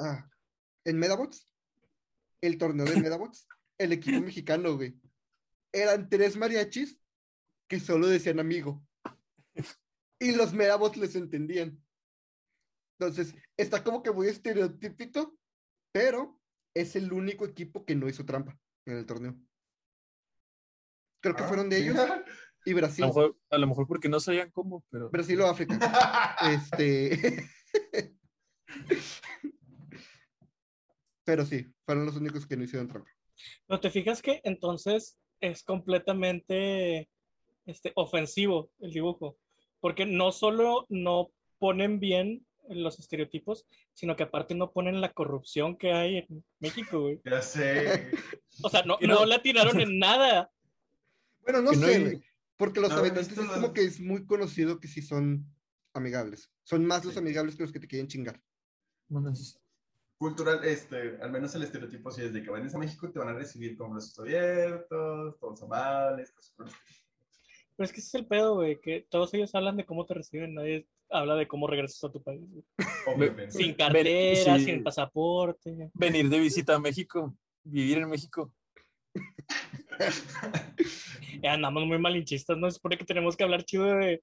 [0.00, 0.28] Ah,
[0.84, 1.54] en Medabots,
[2.40, 3.46] el torneo de Medabots,
[3.78, 4.98] el equipo mexicano, güey.
[5.74, 7.00] Eran tres mariachis
[7.68, 8.86] que solo decían amigo.
[10.20, 11.82] Y los Medabots les entendían.
[12.98, 15.36] Entonces, está como que muy estereotípico,
[15.92, 16.40] pero
[16.74, 18.56] es el único equipo que no hizo trampa
[18.86, 19.36] en el torneo.
[21.20, 21.96] Creo que Ah, fueron de ellos
[22.64, 23.02] y A Brasil.
[23.02, 25.10] lo, mejor, a lo mejor porque no sabían cómo, pero.
[25.10, 25.74] Brasil o África.
[26.54, 27.48] Este.
[31.26, 33.10] Pero sí, fueron los únicos que no hicieron trampa.
[33.66, 37.08] Pero te fijas que entonces es completamente
[37.66, 39.36] este, ofensivo el dibujo.
[39.80, 45.76] Porque no solo no ponen bien los estereotipos, sino que aparte no ponen la corrupción
[45.76, 47.20] que hay en México, güey.
[47.24, 48.10] Ya sé.
[48.62, 50.48] O sea, no, no- no la tiraron en nada.
[51.42, 52.22] Bueno, no sé, hay- güey,
[52.56, 55.44] porque los No, habitantes es como que es muy conocido que sí son
[55.92, 56.50] amigables.
[56.62, 58.40] Son más los amigables que los que te quieren chingar.
[59.08, 59.60] Bueno, es-
[60.18, 63.28] Cultural, este, al menos el estereotipo sí es de que vienes a México te van
[63.28, 66.54] a recibir con brazos abiertos, todos amables, cosas.
[67.76, 70.14] Pero es que ese es el pedo, güey, que todos ellos hablan de cómo te
[70.14, 72.40] reciben, nadie habla de cómo regresas a tu país.
[73.06, 73.50] Obviamente.
[73.50, 74.64] Sin cartera, sí.
[74.64, 75.90] sin pasaporte.
[75.94, 78.52] venir de visita a México, vivir en México.
[81.42, 82.70] Andamos muy malinchistas, ¿no?
[82.70, 84.22] Se supone que tenemos que hablar chido de, de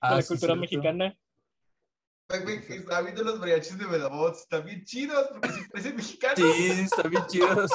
[0.00, 0.60] Ah, la sí, cultura cierto.
[0.60, 1.16] mexicana.
[2.28, 6.38] Está viendo los mariachis de Medabots, están bien chidos porque sí parecen mexicanos.
[6.56, 7.70] Sí, están bien chidos.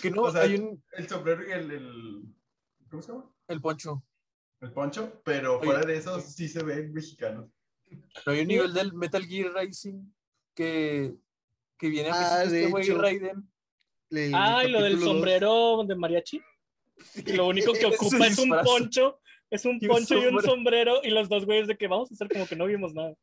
[0.00, 2.22] Que no, O sea, hay un, El sombrero y el, el-
[2.90, 3.30] ¿Cómo se llama?
[3.48, 4.02] el poncho.
[4.60, 5.66] El poncho, pero Oye.
[5.66, 7.50] fuera de eso sí se ven mexicanos.
[8.24, 10.10] No hay un nivel del Metal Gear Rising
[10.54, 11.14] que,
[11.76, 12.88] que viene a Ah, este de güey.
[12.90, 13.50] Raiden.
[14.34, 15.04] Ah, y lo del dos.
[15.04, 16.40] sombrero de mariachi.
[17.26, 19.20] Lo único que ocupa es un poncho,
[19.50, 21.00] es un Y un poncho y un sombrero.
[21.02, 23.14] y los dos güeyes de que vamos a hacer como que no vimos nada.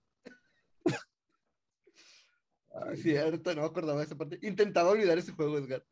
[2.73, 4.39] Ah, Cierto, no me acordaba de esa parte.
[4.41, 5.83] Intentaba olvidar ese juego, Edgar.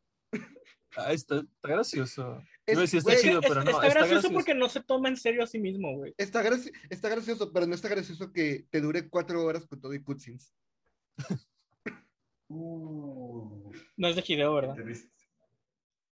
[0.96, 2.42] Ah, está, está gracioso.
[2.66, 5.10] Es- a decir, está güey, chido, Es- pero no, está, gracioso porque no se toma
[5.10, 6.14] en serio a sí mismo, güey.
[6.18, 9.94] Está, graci- está gracioso, pero no está gracioso que te dure cuatro horas con todo
[9.94, 10.54] y cutscenes.
[12.52, 14.76] Uh, No es de Hideo, ¿verdad?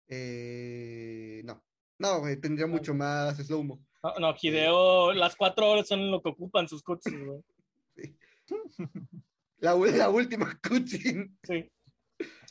[0.08, 1.64] Eh, no,
[1.98, 3.82] no, güey, tendría mucho más slow-mo.
[4.14, 7.42] No, no, Hideo, las cuatro horas son lo que ocupan sus cutscenes, güey.
[9.58, 11.30] La, u- la última cutscene.
[11.42, 11.70] Sí.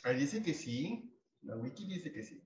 [0.04, 1.10] Ahí dice que sí.
[1.42, 2.42] La wiki dice que sí.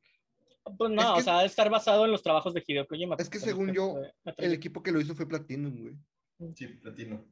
[0.76, 3.16] Pues no, Es que- o sea, debe estar basado en los trabajos de Hideo Kojima.
[3.18, 3.94] Es que según yo,
[4.24, 6.54] que- El equipo que lo hizo fue Platinum, güey.
[6.54, 7.24] Sí, platino.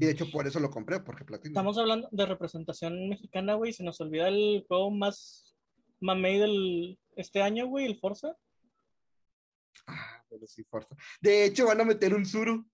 [0.00, 1.52] Y de hecho por eso lo compré, porque Platinum.
[1.52, 3.72] Estamos hablando de representación mexicana, güey.
[3.72, 5.56] Se nos olvida el juego más
[6.00, 8.36] mamey del este año, güey, el Forza.
[9.86, 10.96] Ah, pero sí, fuerza.
[11.20, 12.68] De hecho, van a meter un Zuru.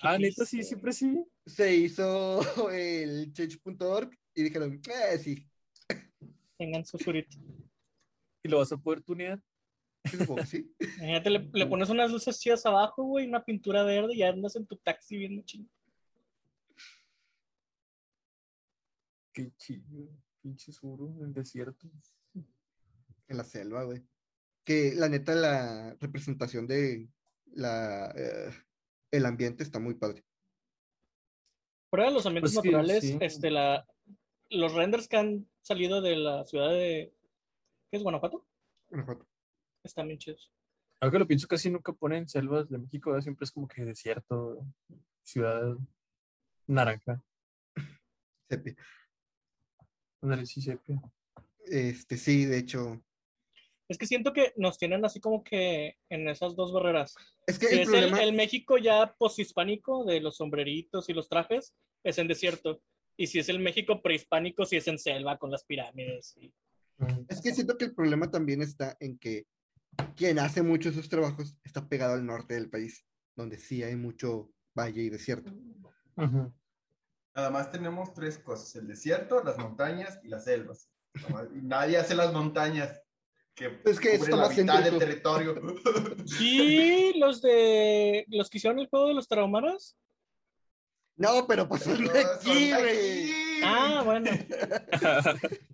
[0.00, 1.24] Ah, neta, sí, siempre sí.
[1.46, 2.40] Se hizo
[2.72, 5.48] el change.org y dijeron, eh, sí.
[6.58, 7.36] Tengan su surito.
[8.42, 9.42] Y lo vas a poder tunear.
[10.46, 10.74] Sí.
[10.98, 14.56] Imagínate, le, le pones unas luces chidas abajo, güey, una pintura verde y ya andas
[14.56, 15.68] en tu taxi viendo ching.
[19.32, 20.08] Qué chido.
[20.40, 21.90] Pinche suru en el desierto.
[23.26, 24.06] En la selva, güey.
[24.64, 27.08] Que la neta, la representación de
[27.52, 28.50] la, eh,
[29.10, 30.24] el ambiente está muy padre.
[31.90, 33.18] Fuera de los ambientes Pues naturales, sí.
[33.20, 33.86] este, la,
[34.50, 37.14] los renders que han salido de la ciudad de.
[37.90, 38.46] ¿Qué es Guanajuato?
[38.88, 39.28] Guanajuato.
[39.82, 40.50] Están bien chidos.
[41.00, 43.22] Ahora que lo pienso, casi nunca ponen selvas de México, ¿verdad?
[43.22, 44.66] siempre es como que desierto,
[45.22, 45.76] ciudad
[46.66, 47.22] naranja.
[48.48, 48.76] Sepia.
[50.22, 51.00] Ándale, sí, sepia.
[51.66, 53.02] Este, sí, de hecho.
[53.94, 57.14] Es que siento que nos tienen así como que en esas dos barreras.
[57.46, 58.22] Es que Si el es problema.
[58.22, 62.82] el, el México ya poshispánico de los sombreritos y los trajes, es en desierto.
[63.16, 66.36] Y si es el México prehispánico, si es en selva con las pirámides.
[66.38, 66.52] y-.
[67.28, 69.46] Es que siento que el problema también está en que
[70.16, 74.50] quien hace mucho esos trabajos está pegado al norte del país, donde sí hay mucho
[74.76, 75.52] valle y desierto.
[76.16, 80.90] Nada más tenemos tres cosas: el desierto, las montañas y las selvas.
[81.52, 83.00] Nadie hace las montañas
[83.54, 85.54] que Es que está la más mitad del territorio.
[86.26, 89.96] Sí, los de los que hicieron el juego de los traumaras.
[91.16, 93.30] No, pero pues son de aquí, güey.
[93.62, 94.30] Ah, bueno.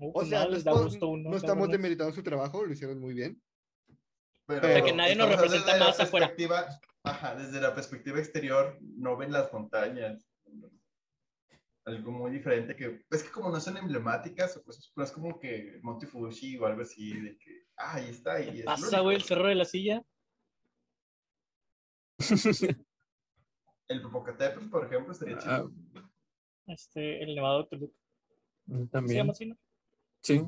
[0.00, 2.64] O pues sea, nada, no, les da estamos- gusto uno, no estamos demeritando su trabajo,
[2.64, 3.42] lo hicieron muy bien.
[4.46, 6.32] Pero, O sea, que nadie nos representa más afuera.
[7.02, 10.24] Ajá, desde la perspectiva exterior, no ven las montañas.
[11.88, 15.78] Algo muy diferente que, es que como no son emblemáticas, pues no es como que
[15.82, 18.40] Monte Fuji o algo así, de que, ah, ahí está.
[18.42, 20.04] Y es Pasa, güey, el cerro de la silla.
[23.88, 25.72] El Popocatépetl, por ejemplo, estaría Ah, chido.
[26.66, 27.94] Este, el Nevado de Toluca.
[28.66, 29.30] ¿Se llama También.
[29.30, 29.56] así, no?
[30.22, 30.42] Sí.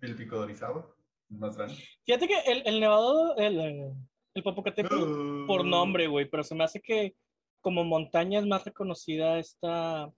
[0.00, 0.92] El Pico de Orizaba,
[1.28, 1.76] más grande.
[2.04, 3.92] Fíjate que el, el Nevado, el, el,
[4.34, 5.46] el Popocatépetl, Uh.
[5.46, 7.14] por nombre, güey, pero se me hace que
[7.60, 10.12] como montaña es más reconocida esta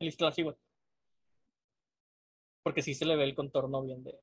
[0.00, 0.60] el Iztaccíhuatl.
[2.62, 4.18] Porque sí se le ve el contorno bien de...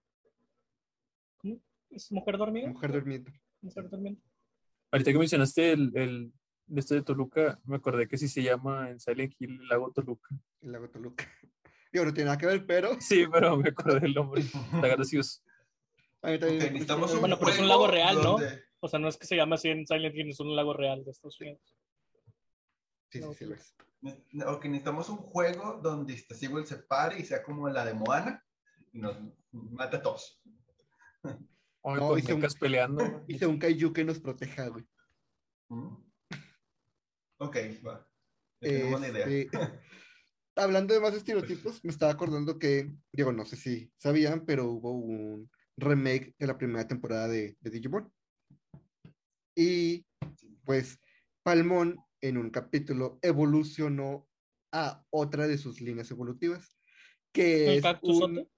[1.37, 1.61] ¿Cómo?
[1.89, 2.69] ¿Es mujer dormida?
[2.69, 3.31] Mujer durmiendo.
[3.61, 4.21] Mujer durmiendo.
[4.91, 6.33] Ahorita que mencionaste el, el
[6.67, 9.91] de este de Toluca, me acordé que sí se llama en Silent Hill el lago
[9.91, 10.29] Toluca.
[10.61, 11.25] El lago Toluca.
[11.91, 14.41] Digo, no tiene nada que ver, pero Sí, pero me acordé del nombre.
[14.41, 15.41] Está gracioso.
[16.23, 18.37] necesitamos un Bueno, pero es un lago real, ¿no?
[18.79, 21.03] O sea, no es que se llame así en Silent Hill, es un lago real
[21.03, 21.61] de Estados Unidos.
[23.09, 23.75] Sí, sí, No, sí, lo es.
[24.05, 27.95] Ne- Ok, necesitamos un juego donde este Seagull se pare y sea como la de
[27.95, 28.43] Moana
[28.93, 29.17] y nos
[29.51, 30.41] mate a todos.
[31.23, 31.35] Ay,
[31.83, 32.97] No, hice un- mechas peleando.
[33.27, 34.85] Hice un kaiju que nos proteja, güey.
[35.69, 35.95] ¿Mm?
[37.39, 38.07] Ok, va.
[38.59, 39.25] Tenemos una idea.
[39.25, 39.57] Este,
[40.55, 44.91] hablando de más estereotipos, me estaba acordando que, digo, no sé si sabían, pero hubo
[44.91, 48.13] un remake de la primera temporada de, de Digimon.
[49.55, 50.05] Y
[50.63, 50.99] pues
[51.43, 51.97] Palmón
[52.27, 54.27] en un capítulo evolucionó
[54.71, 56.77] a otra de sus líneas evolutivas,
[57.31, 58.49] que ¿El es un,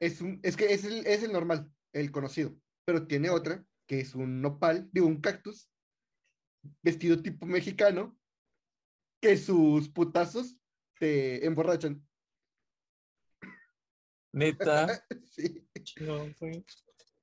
[0.00, 4.00] es un, es que es el, es el normal, el conocido, pero tiene otra que
[4.00, 5.70] es un nopal, digo, un cactus
[6.82, 8.18] vestido tipo mexicano,
[9.20, 10.56] que sus putazos
[10.98, 12.04] te emborrachan.
[14.32, 15.66] Neta, Sí.
[15.82, 16.64] Chingón, güey.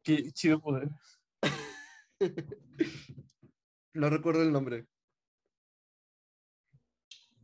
[0.04, 0.90] qué chido poder.
[3.92, 4.88] No recuerdo el nombre.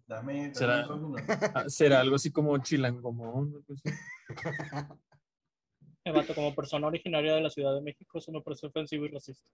[0.08, 0.88] Dame, dame ¿Será?
[1.54, 3.66] Ah, Será algo así como chilangomón.
[6.06, 9.10] Me vato como persona originaria de la Ciudad de México, eso me parece ofensivo y
[9.10, 9.50] racista.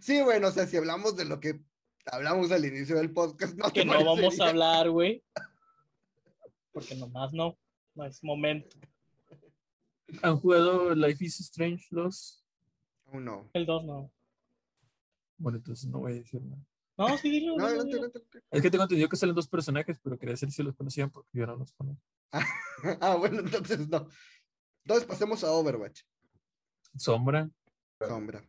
[0.00, 1.60] Sí, bueno, o sea, si hablamos de lo que
[2.06, 5.22] hablamos al inicio del podcast, no Que no vamos a hablar, güey.
[6.72, 7.56] Porque nomás no.
[7.94, 8.76] No es momento.
[10.22, 12.44] ¿Han jugado Life is Strange 2?
[13.06, 13.50] Aún no.
[13.52, 14.10] El 2 no.
[15.36, 16.62] Bueno, entonces no voy a decir nada.
[16.96, 17.28] No, sí.
[17.46, 18.42] No, dilo, adelante, adelante, adelante.
[18.50, 21.30] Es que tengo entendido que salen dos personajes, pero quería saber si los conocían porque
[21.32, 22.02] yo no los conozco.
[23.00, 24.08] Ah, bueno, entonces no.
[24.84, 26.02] Entonces pasemos a Overwatch.
[26.96, 27.48] Sombra.
[28.00, 28.44] Sombra.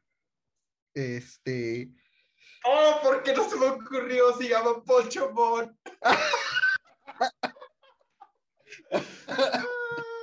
[0.94, 1.94] Este.
[2.66, 4.36] Oh, ¿por qué no se me ocurrió?
[4.38, 5.78] Se llama Pochomon.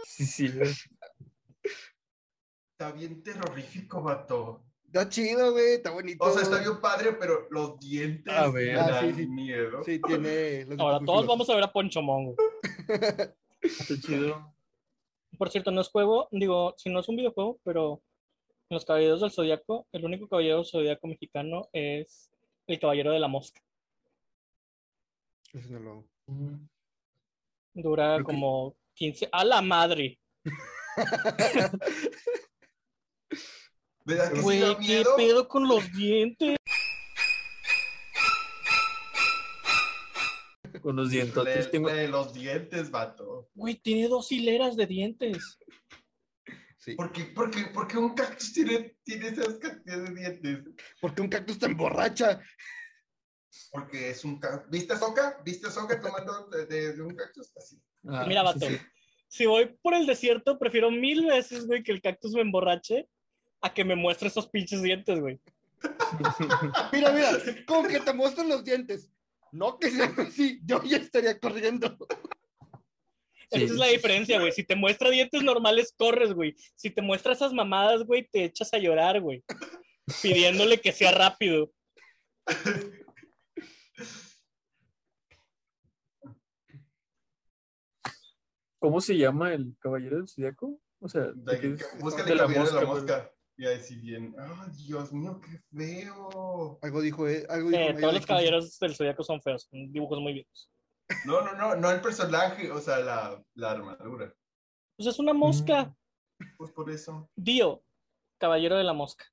[0.04, 0.52] Sí, sí.
[2.72, 4.69] Está bien terrorífico, vato.
[4.92, 6.24] Está chido, güey, está bonito.
[6.24, 8.76] O sea, está bien padre, pero los dientes A ver.
[8.76, 9.28] Ah, dan sí, sí.
[9.28, 9.84] miedo.
[9.84, 10.64] Sí, tiene.
[10.64, 12.34] los Ahora todos vamos a ver a Poncho Mongo.
[13.62, 14.52] Está chido.
[15.38, 18.02] Por cierto, no es juego, digo, si no es un videojuego, pero
[18.68, 22.28] en los Caballeros del Zodiaco, el único Caballero del Zodiaco mexicano es
[22.66, 23.60] el Caballero de la Mosca.
[25.52, 26.08] Eso no lo hago.
[26.26, 26.68] Mm.
[27.74, 29.28] Dura Creo que- como 15.
[29.30, 30.18] ¡A la madre!
[34.10, 35.16] ¿Verdad que sí Güey, da ¿qué miedo?
[35.16, 36.56] pedo con los dientes?
[40.82, 41.66] Con los dientotes.
[41.66, 41.90] Le- Tengo...
[41.90, 43.50] le- los dientes, vato.
[43.54, 45.58] Güey, tiene dos hileras de dientes.
[46.78, 46.94] Sí.
[46.94, 50.58] ¿Por qué, por qué- por qué un cactus tiene, tiene esas cantidades de dientes?
[51.00, 52.40] Porque un cactus te emborracha.
[53.70, 54.70] Porque es un cactus.
[54.70, 55.38] ¿Viste a Soca?
[55.44, 57.52] ¿Viste a Soca tomando de, de- de un cactus?
[57.56, 57.76] Así.
[58.08, 58.66] Ah, Mira, sí, vato.
[58.66, 58.78] sí.
[59.28, 63.06] Si voy por el desierto, prefiero mil veces, güey, que el cactus me emborrache
[63.62, 65.40] a que me muestre esos pinches dientes, güey.
[66.92, 67.30] Mira, mira,
[67.66, 69.10] con que te muestren los dientes.
[69.52, 71.96] No que sean así, yo ya estaría corriendo.
[73.50, 74.52] Sí, Esa es la diferencia, güey.
[74.52, 76.54] Si te muestra dientes normales, corres, güey.
[76.76, 79.42] Si te muestra esas mamadas, güey, te echas a llorar, güey.
[80.22, 81.72] Pidiéndole que sea rápido.
[88.78, 90.80] ¿Cómo se llama el caballero del zodiaco?
[91.00, 91.84] O sea, ¿de De- que-?
[92.00, 93.32] Busca de el la caballero de la mosca, mosca.
[93.60, 94.34] Y ahí sí bien.
[94.38, 96.78] ¡Ay, Dios mío, qué feo!
[96.80, 100.18] Algo dijo, eh, algo dijo Eh, todos los caballeros del zodiaco son feos, son dibujos
[100.18, 100.70] muy viejos.
[101.26, 104.34] No, no, no, no el personaje, o sea, la, la armadura.
[104.96, 105.94] Pues es una mosca.
[106.56, 107.28] Pues por eso.
[107.36, 107.84] Dio,
[108.38, 109.26] caballero de la mosca.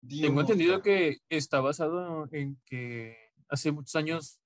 [0.00, 3.18] Dio Tengo entendido que está basado en que
[3.50, 4.40] hace muchos años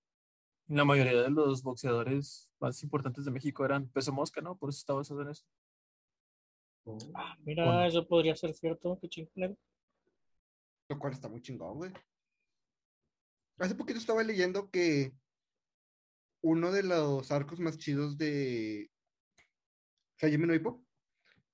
[0.67, 4.57] la mayoría de los boxeadores más importantes de México eran peso mosca, ¿no?
[4.57, 5.45] Por eso está basado en eso.
[7.15, 7.85] Ah, mira, Bueno.
[7.87, 8.99] eso podría ser cierto.
[9.01, 9.59] Qué chingón.
[10.89, 11.93] Lo cual está muy chingón, güey.
[13.59, 15.13] Hace poquito estaba leyendo que
[16.43, 18.91] uno de los arcos más chidos de
[20.21, 20.85] Hajime no Ippo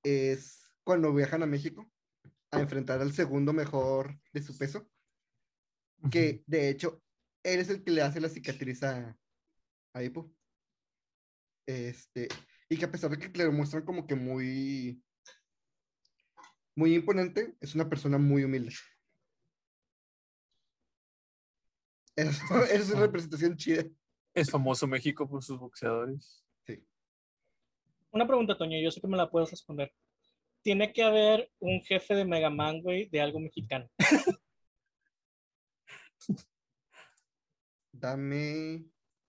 [0.02, 1.90] es cuando viajan a México
[2.50, 4.86] a enfrentar al segundo mejor de su peso,
[6.10, 7.02] que de hecho
[7.42, 9.16] él es el que le hace la cicatriz a,
[9.94, 10.00] a.
[11.66, 12.28] Este,
[12.68, 15.02] y que a pesar de que le muestran como que muy
[16.74, 18.74] muy imponente, es una persona muy humilde.
[22.16, 23.84] Es, es una representación chida.
[24.32, 26.44] Es famoso México por sus boxeadores.
[28.14, 29.92] Una pregunta, Toño, yo sé que me la puedes responder.
[30.62, 33.90] Tiene que haber un jefe de Mega Man, güey, de algo mexicano.
[37.90, 38.84] Dame,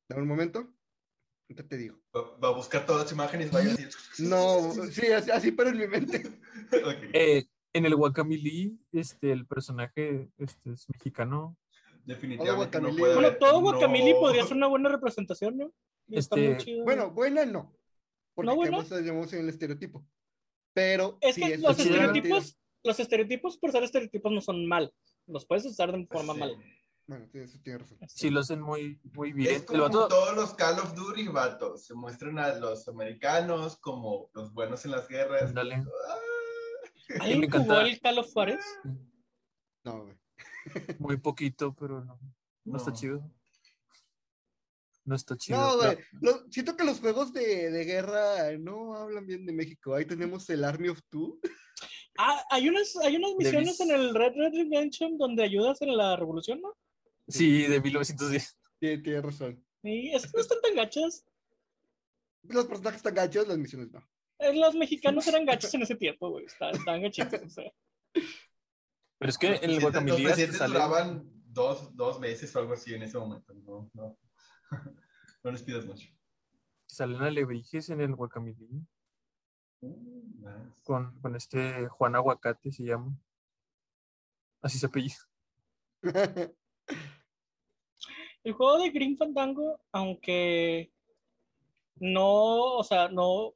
[0.08, 0.74] dame un momento.
[1.48, 1.98] Ahorita te digo.
[2.16, 3.89] Va, va a buscar todas las imágenes, vaya a decir.
[4.20, 6.24] No, sí, así, así pero en mi mente.
[6.84, 7.10] Ok.
[7.14, 11.56] Eh, En el Guacamili, este, el personaje este, es mexicano.
[12.06, 13.00] Definitivamente no Guacamole.
[13.00, 15.72] puede Bueno, todo no- Guacamili podría ser una buena representación, ¿no?
[16.10, 16.84] Está Este, muy chido.
[16.86, 17.76] Bueno, buena no.
[18.34, 20.06] Porque ¿No caemos digamos, en el estereotipo.
[20.74, 24.93] Pero es sí que es los estereotipos, los estereotipos por ser estereotipos no son mal.
[25.28, 26.39] Los puedes usar de forma Sí.
[26.39, 26.56] mal.
[27.08, 27.97] Bueno, eso tiene razón.
[28.08, 29.56] Sí, lo hacen muy, muy bien.
[29.56, 31.78] Es como vato- todos los Call of Duty, vato.
[31.78, 35.43] Se muestran a los americanos como los buenos en las guerras.
[35.43, 35.76] Ándale.
[36.10, 36.18] Ah.
[37.22, 38.66] ¿Alguien me jugó el Call of Juárez?
[39.84, 40.18] No, güey.
[40.99, 42.20] Muy poquito, pero no,
[42.64, 43.30] no, está chido.
[45.03, 45.60] No está chido.
[45.60, 46.06] No, pero- güey.
[46.22, 49.93] Lo- siento que los juegos de, de guerra no hablan bien de México.
[49.93, 51.39] Ahí tenemos el Army of Two.
[52.18, 56.16] Ah, hay unas, hay unas misiones en el Red Red Redemption donde ayudas en la
[56.16, 56.74] revolución, ¿no?
[57.28, 58.57] Sí, de 1910.
[58.80, 59.65] Sí, tiene razón.
[59.84, 61.26] Y es que no están tan gachas.
[62.43, 63.99] Los personajes están gachos, las misiones no.
[64.39, 66.45] Eh, Los mexicanos eran gachos en ese tiempo, güey.
[66.45, 67.41] Estaban, estaban gachitos.
[67.41, 67.71] o sea.
[69.17, 72.73] Pero es que Los en el hasta presidentes sale- duraban dos, dos meses o algo
[72.73, 73.53] así en ese momento.
[73.53, 74.17] No, no.
[75.43, 76.09] no les pidas mucho.
[76.86, 78.67] salen alebrijes en el Guacamili.
[79.82, 80.82] Mm, nice.
[80.84, 83.17] Con, con este Juan Aguacate se llama.
[84.61, 85.15] Así se apellida.
[88.46, 90.91] El juego de Green Fandango, aunque
[91.96, 93.56] no, o sea, no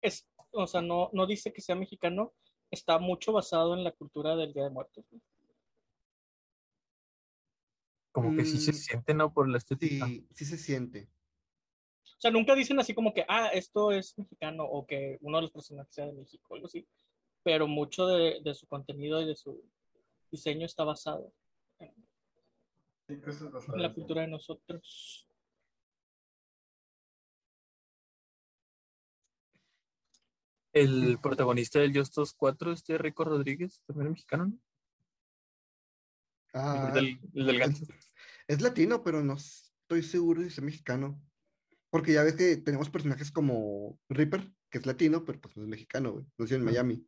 [0.00, 2.32] es, o sea, no, no dice que sea mexicano,
[2.70, 5.04] está mucho basado en la cultura del Día de Muertos.
[5.12, 5.20] ¿no?
[8.10, 8.74] Como que sí se Mm.
[8.74, 9.34] siente, ¿no?
[9.34, 10.06] Por la estética.
[10.06, 11.10] Sí, sí se siente.
[12.04, 15.42] O sea, nunca dicen así como que, ah, esto es mexicano o que uno de
[15.42, 16.86] los personajes sea de México, algo así.
[17.42, 19.62] Pero mucho de, de su contenido y de su
[20.30, 21.34] diseño está basado
[23.06, 23.16] Sí,
[23.76, 25.28] la cultura de nosotros.
[30.72, 34.58] El protagonista del Justos 4, este Rico Rodríguez, también es mexicano, ¿no?
[36.54, 37.84] Ah, el, del, el del gancho.
[38.48, 41.20] es latino, pero no estoy seguro si es mexicano.
[41.90, 45.68] Porque ya ves que tenemos personajes como Reaper, que es latino, pero pues no es
[45.68, 46.26] mexicano, güey.
[46.38, 47.06] Nació en Miami.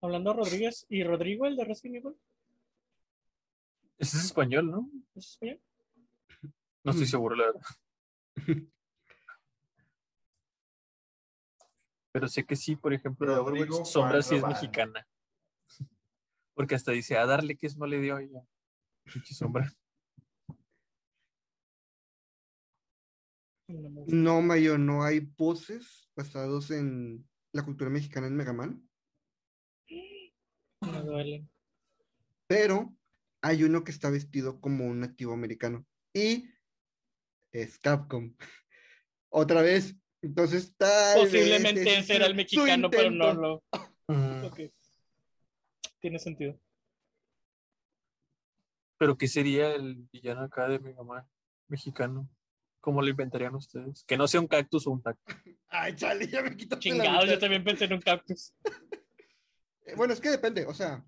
[0.00, 2.16] Hablando de Rodríguez y Rodrigo, el de Resident Evil,
[3.98, 4.90] Ese es español, ¿no?
[5.14, 5.60] ¿es español?
[6.82, 7.08] No estoy Mm.
[7.10, 7.62] seguro, la verdad.
[12.12, 15.06] Pero sé que sí, por ejemplo, Rodrigo Sombra sí es mexicana.
[16.54, 18.46] Porque hasta dice, a darle que es no le dio ella.
[19.12, 19.68] Pinche Sombra.
[23.66, 24.04] No.
[24.06, 28.88] No, Mayo, no hay poses basados en la cultura mexicana en Mega Man,
[29.88, 31.48] Me duele.
[32.46, 32.94] pero
[33.44, 35.84] hay uno que está vestido como un nativo americano
[36.14, 36.48] y
[37.52, 38.34] es Capcom.
[39.28, 43.64] Otra vez, entonces tal vez Posiblemente ese será el mexicano, pero no lo.
[44.46, 44.60] Ok.
[46.00, 46.58] Tiene sentido.
[48.96, 51.28] Pero ¿qué sería el villano acá de Mega Man
[51.68, 52.26] mexicano?
[52.80, 54.04] ¿Cómo lo inventarían ustedes?
[54.04, 55.20] Que no sea un cactus o un taco.
[55.68, 58.54] Ay, chale, ya me quitaste la Chingados, yo también pensé en un cactus.
[59.86, 61.04] Eh, Bueno, es que depende, o sea,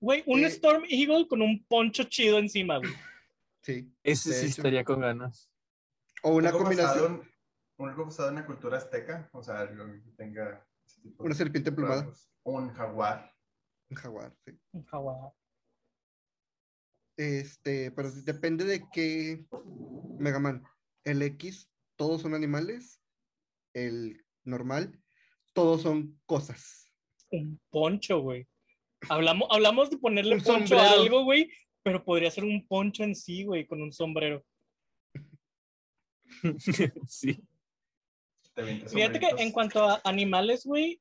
[0.00, 0.46] Güey, un Eh.
[0.46, 2.92] Storm Eagle con un poncho chido encima, güey.
[3.62, 3.90] sí.
[4.02, 4.60] Ese sí hecho.
[4.60, 5.50] estaría con ganas.
[6.22, 7.30] O una algo basado, combinación,
[7.78, 11.26] en, algo basado en la cultura azteca, o sea, algo que tenga ese tipo de
[11.26, 12.30] una serpiente rasgos.
[12.44, 13.34] Un jaguar.
[13.90, 14.58] un jaguar, sí.
[14.72, 15.32] Un jaguar.
[17.16, 19.46] Este, pero depende de qué
[20.18, 20.64] Mega Man.
[21.04, 23.00] El X, todos son animales.
[23.74, 25.00] El normal,
[25.52, 26.92] todos son cosas.
[27.30, 28.48] Un poncho, güey.
[29.08, 31.50] Hablamos, hablamos de ponerle Un poncho a algo, güey,
[31.82, 34.44] pero podría ser un poncho en sí, güey, con un sombrero.
[37.08, 37.40] sí.
[38.54, 41.00] Fíjate que en cuanto a animales, güey,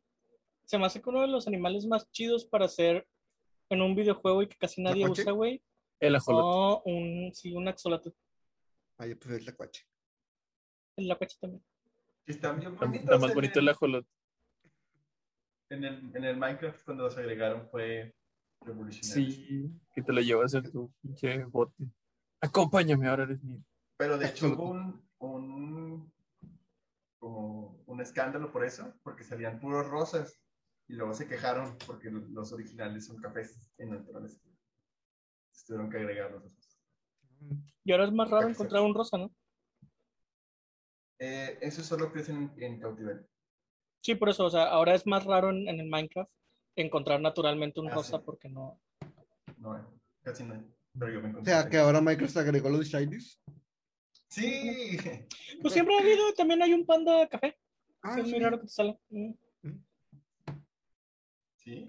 [0.65, 3.07] se me hace que uno de los animales más chidos para hacer
[3.69, 5.61] en un videojuego y que casi nadie usa, güey.
[5.99, 6.43] El ajolote.
[6.43, 8.09] No, un, sí, un axolotl.
[8.97, 9.83] Ah, yo prefiero el tacuache.
[10.97, 11.63] El lacuache también.
[12.25, 13.05] Están bien Está, bonitos.
[13.05, 14.09] está más bonito el ajolote.
[15.73, 18.15] En el, en el Minecraft, cuando los agregaron, fue
[18.61, 19.31] revolucionario.
[19.33, 21.85] Sí, que te lo llevas en tu pinche bote.
[22.39, 23.63] Acompáñame, ahora eres mío.
[23.97, 26.13] Pero de hecho hubo un, un,
[27.17, 30.39] como un escándalo por eso, porque salían puros rosas.
[30.87, 34.37] Y luego se quejaron porque los originales son cafés en naturaleza.
[34.43, 36.79] Entonces Tuvieron que agregar los rosas.
[37.83, 39.33] Y ahora es más raro encontrar un rosa, ¿no?
[41.19, 43.25] Eh, eso solo crece en, en cautiverio.
[44.03, 46.29] Sí, por eso, o sea, ahora es más raro en, en el Minecraft
[46.75, 48.23] encontrar naturalmente un Ah, rosa sí.
[48.25, 48.81] porque no.
[49.57, 49.83] No, eh,
[50.23, 50.55] casi no.
[50.55, 50.61] hay.
[50.99, 53.39] Pero yo me O sea, que ahora Microsoft agregó los shinies.
[54.29, 54.97] Sí.
[55.61, 57.57] Pues siempre ha habido, también hay un panda café.
[58.01, 58.97] Ah, es muy raro que te salga.
[59.09, 59.31] Mm.
[61.55, 61.85] ¿Sí?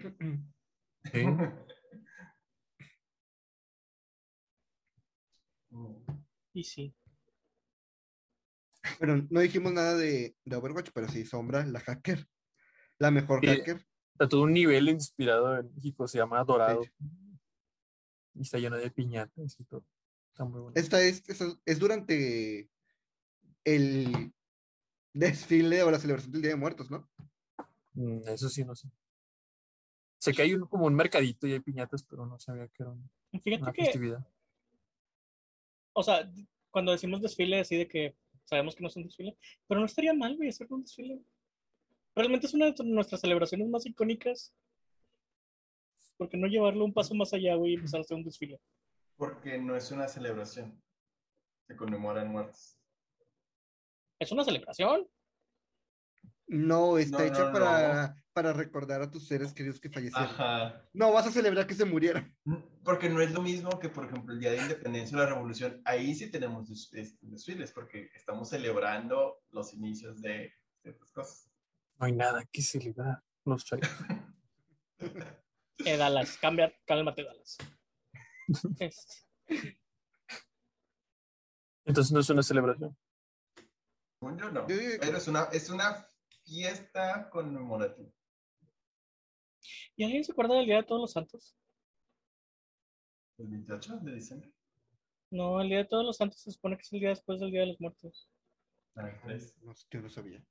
[1.11, 1.25] Sí.
[5.71, 6.05] Mm.
[6.53, 6.95] Y sí.
[8.99, 12.27] Pero no dijimos nada de, de Overwatch, pero sí, Sombra, la hacker.
[12.97, 13.47] La mejor Sí.
[13.47, 13.85] hacker.
[14.13, 16.81] Está todo un nivel inspirado en México, se llama Dorado.
[18.33, 19.85] Y está lleno de piñatas y todo.
[20.31, 20.73] Está muy bueno.
[20.75, 22.69] Esta es, es, es durante
[23.63, 24.33] el
[25.13, 27.09] desfile o la celebración del Día de Muertos, ¿no?
[27.93, 28.89] Mm, Eso sí, no sé.
[30.19, 32.91] Sé que hay un, como un mercadito y hay piñatas, pero no sabía que era
[32.91, 33.09] un-
[33.43, 34.25] Fíjate una que, festividad.
[35.93, 36.31] o sea,
[36.71, 39.37] cuando decimos desfile, así de que sabemos que no es un desfile,
[39.67, 41.21] pero no estaría mal, güey, hacer un desfile.
[42.15, 44.53] Realmente es una de nuestras celebraciones más icónicas.
[46.17, 48.59] ¿Por qué no llevarlo un paso más allá, güey, y empezar a hacer un desfile?
[49.17, 50.81] Porque no es una celebración.
[51.67, 52.77] Se conmemoran muertos.
[54.19, 55.07] Es una celebración.
[56.47, 60.27] No, está No, hecha no, para, para recordar a tus seres queridos que fallecieron.
[60.29, 60.85] Ajá.
[60.91, 62.35] No, vas a celebrar que se murieron.
[62.83, 65.81] Porque no es lo mismo que, por ejemplo, el Día de Independencia o la Revolución.
[65.85, 71.49] Ahí sí tenemos des- des- desfiles, porque estamos celebrando los inicios de ciertas cosas.
[71.97, 73.23] No hay nada que celebrar.
[73.45, 73.87] Los chavos.
[75.85, 77.57] Eh, Dallas, cambia, cálmate, Dallas.
[78.79, 79.15] Este,
[81.85, 82.97] Entonces no es una celebración.
[84.21, 84.65] Yo, no.
[84.67, 86.05] Pero es una, es una
[86.43, 88.09] fiesta conmemorativa.
[89.97, 91.55] ¿Y alguien se acuerda del Día de Todos los Santos?
[93.37, 94.51] El 28 de diciembre.
[95.31, 97.51] No, el Día de Todos los Santos se supone que es el día después del
[97.51, 98.29] Día de los Muertos.
[98.95, 99.09] Ah.
[99.61, 100.43] No, yo no sabía.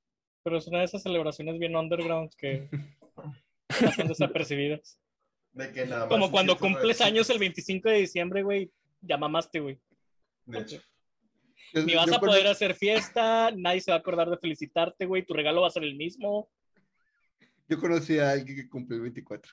[0.42, 2.68] Pero es una de esas celebraciones bien underground que
[3.68, 4.99] pasan desapercibidas.
[5.53, 8.70] De que nada más Como cuando cumples años el 25 de diciembre, güey,
[9.01, 9.80] ya mamaste, güey.
[10.47, 10.80] De hecho.
[11.74, 15.24] Ni vas yo a poder hacer fiesta, nadie se va a acordar de felicitarte, güey,
[15.24, 16.49] tu regalo va a ser el mismo.
[17.68, 19.52] Yo conocí a alguien que cumple el 24.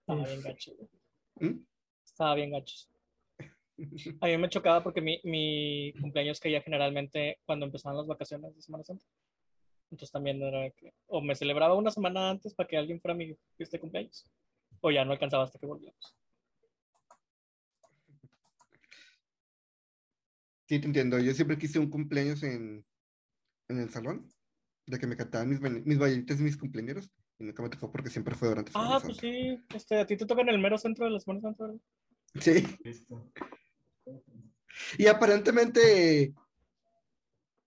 [0.00, 0.72] Estaba bien gacho.
[1.36, 1.64] ¿Mm?
[2.04, 2.76] Estaba bien gacho.
[4.20, 8.62] A mí me chocaba porque mi, mi cumpleaños caía generalmente cuando empezaban las vacaciones de
[8.62, 9.04] Semana Santa.
[9.90, 13.36] Entonces también era que o me celebraba una semana antes para que alguien fuera mi
[13.56, 14.26] fiesta de cumpleaños,
[14.80, 16.16] o ya no alcanzaba hasta que volvíamos.
[20.66, 21.18] Sí, te entiendo.
[21.18, 22.84] Yo siempre quise un cumpleaños en,
[23.68, 24.28] en el salón,
[24.86, 28.10] de que me cantaban mis, mis bailaritas y mis cumpleaños, y nunca me tocó porque
[28.10, 31.04] siempre fue durante Ah, pues sí, este, a ti te toca en el mero centro
[31.04, 31.80] de la Semana Santa, ¿verdad?
[32.40, 32.64] Sí.
[32.84, 33.32] Listo.
[34.98, 36.34] Y aparentemente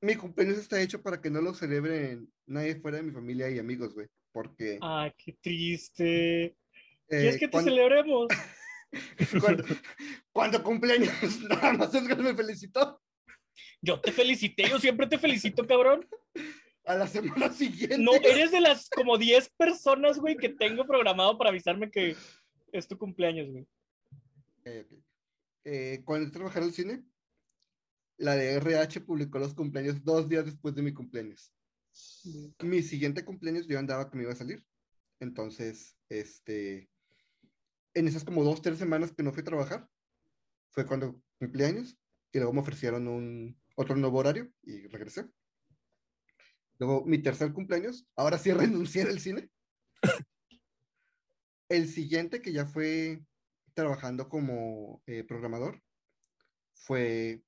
[0.01, 3.59] mi cumpleaños está hecho para que no lo celebren nadie fuera de mi familia y
[3.59, 4.07] amigos, güey.
[4.32, 6.43] Porque Ay, qué triste.
[6.45, 6.55] eh,
[7.07, 8.28] ¿Quieres que te cuando, celebremos?
[9.41, 9.63] cuando,
[10.32, 11.11] cuando cumpleaños
[11.49, 13.01] nada más Edgar me felicitó.
[13.82, 16.07] Yo te felicité, yo siempre te felicito, cabrón.
[16.88, 17.97] A la semana siguiente.
[17.97, 22.15] No, eres de las como 10 personas, güey, que tengo programado para avisarme que
[22.71, 23.67] es tu cumpleaños, güey.
[24.61, 25.03] Ok.
[25.65, 27.03] Eh, cuando trabajaba en el cine,
[28.17, 31.53] la de RH publicó los cumpleaños dos días después de mi cumpleaños.
[32.63, 34.63] Mi siguiente cumpleaños yo andaba que me iba a salir.
[35.19, 36.89] Entonces, este,
[37.93, 39.89] en esas como dos, tres semanas que no fui a trabajar,
[40.71, 41.97] fue cuando cumpleaños
[42.31, 45.25] y luego me ofrecieron un otro nuevo horario y regresé.
[46.80, 49.49] Luego mi tercer cumpleaños, ahora sí renuncié al cine.
[51.69, 53.21] El siguiente que ya fue
[53.73, 55.82] trabajando como eh, programador
[56.73, 57.43] fue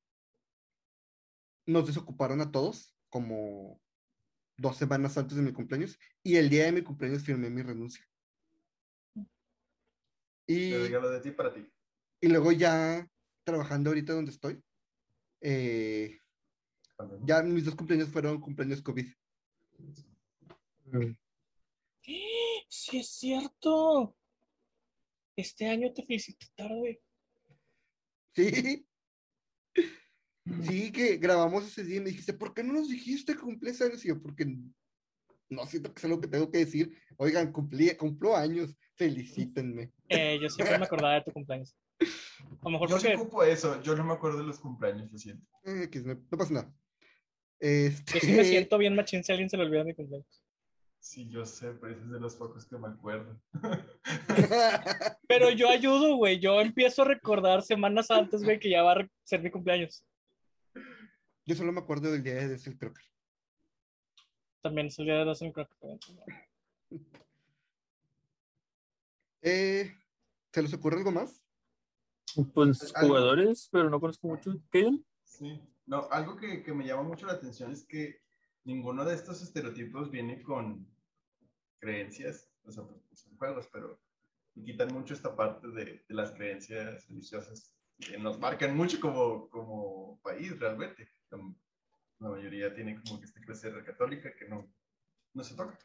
[1.65, 3.79] nos desocuparon a todos como
[4.57, 8.05] dos semanas antes de mi cumpleaños y el día de mi cumpleaños firmé mi renuncia.
[10.47, 11.71] Y, regalo de ti para ti.
[12.21, 13.07] y luego ya
[13.43, 14.61] trabajando ahorita donde estoy,
[15.41, 16.19] eh,
[17.23, 19.07] ya mis dos cumpleaños fueron cumpleaños COVID.
[22.01, 24.15] Sí, es cierto.
[25.35, 27.01] Este año te felicité tarde.
[28.35, 28.85] Sí.
[30.63, 33.81] Sí, que grabamos ese día y me dijiste, ¿por qué no nos dijiste que cumplías
[33.81, 34.03] años?
[34.03, 34.45] Y yo, porque
[35.49, 36.97] no siento que es algo que tengo que decir.
[37.17, 39.91] Oigan, cumplí, cumplo años, felicítenme.
[40.07, 41.75] Eh, yo siempre me acordaba de tu cumpleaños.
[41.99, 43.81] A lo mejor Yo sí porque ocupo eso.
[43.81, 45.45] Yo no me acuerdo de los cumpleaños, lo siento.
[45.65, 45.89] Eh,
[46.31, 46.73] no pasa nada.
[47.59, 50.43] Este, yo sí me siento bien machín si alguien se le olvida mi cumpleaños.
[51.01, 53.41] Sí, yo sé, pero ese es de los pocos que me acuerdo.
[55.29, 56.39] Pero yo ayudo, güey.
[56.39, 60.05] Yo empiezo a recordar semanas antes, güey, que ya va a ser mi cumpleaños.
[61.45, 63.05] Yo solo me acuerdo del día de Desel Crocker.
[64.61, 66.49] También es el día de creo que-
[69.41, 69.95] Eh,
[70.53, 71.41] ¿Se les ocurre algo más?
[72.53, 73.07] Pues Algo.
[73.07, 74.61] jugadores, pero no conozco mucho.
[74.69, 74.83] ¿Qué?
[74.83, 75.05] John?
[75.23, 75.61] Sí.
[75.89, 78.21] No, algo que, que me llama mucho la atención es que
[78.63, 80.87] ninguno de estos estereotipos viene con
[81.79, 83.99] creencias, o sea, pues, son juegos, pero
[84.53, 90.19] quitan mucho esta parte de, de las creencias religiosas que nos marcan mucho como, como
[90.21, 91.09] país realmente.
[91.31, 91.39] La,
[92.19, 94.71] la mayoría tiene como que esta clase católica que no,
[95.33, 95.79] no se toca.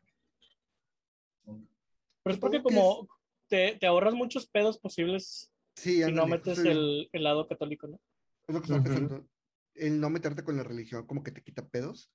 [1.46, 3.08] Pero es porque como
[3.48, 7.98] te, te ahorras muchos pedos posibles Sí, si no metes el, el lado católico, ¿no?
[8.46, 9.28] Es lo que estaba Ujú.
[9.74, 12.12] El no meterte con la religión como que te quita pedos.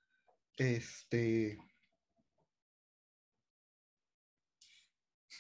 [0.58, 1.58] Este.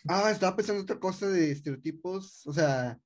[0.07, 2.45] Ah, estaba pensando otra cosa de estereotipos.
[2.47, 2.99] O sea,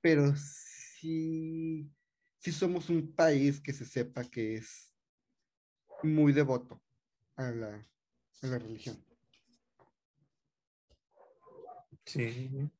[0.00, 1.90] pero sí,
[2.38, 4.94] sí somos un país que se sepa que es
[6.02, 6.82] muy devoto
[7.36, 7.88] a la,
[8.42, 9.04] a la religión.
[12.04, 12.70] Sí.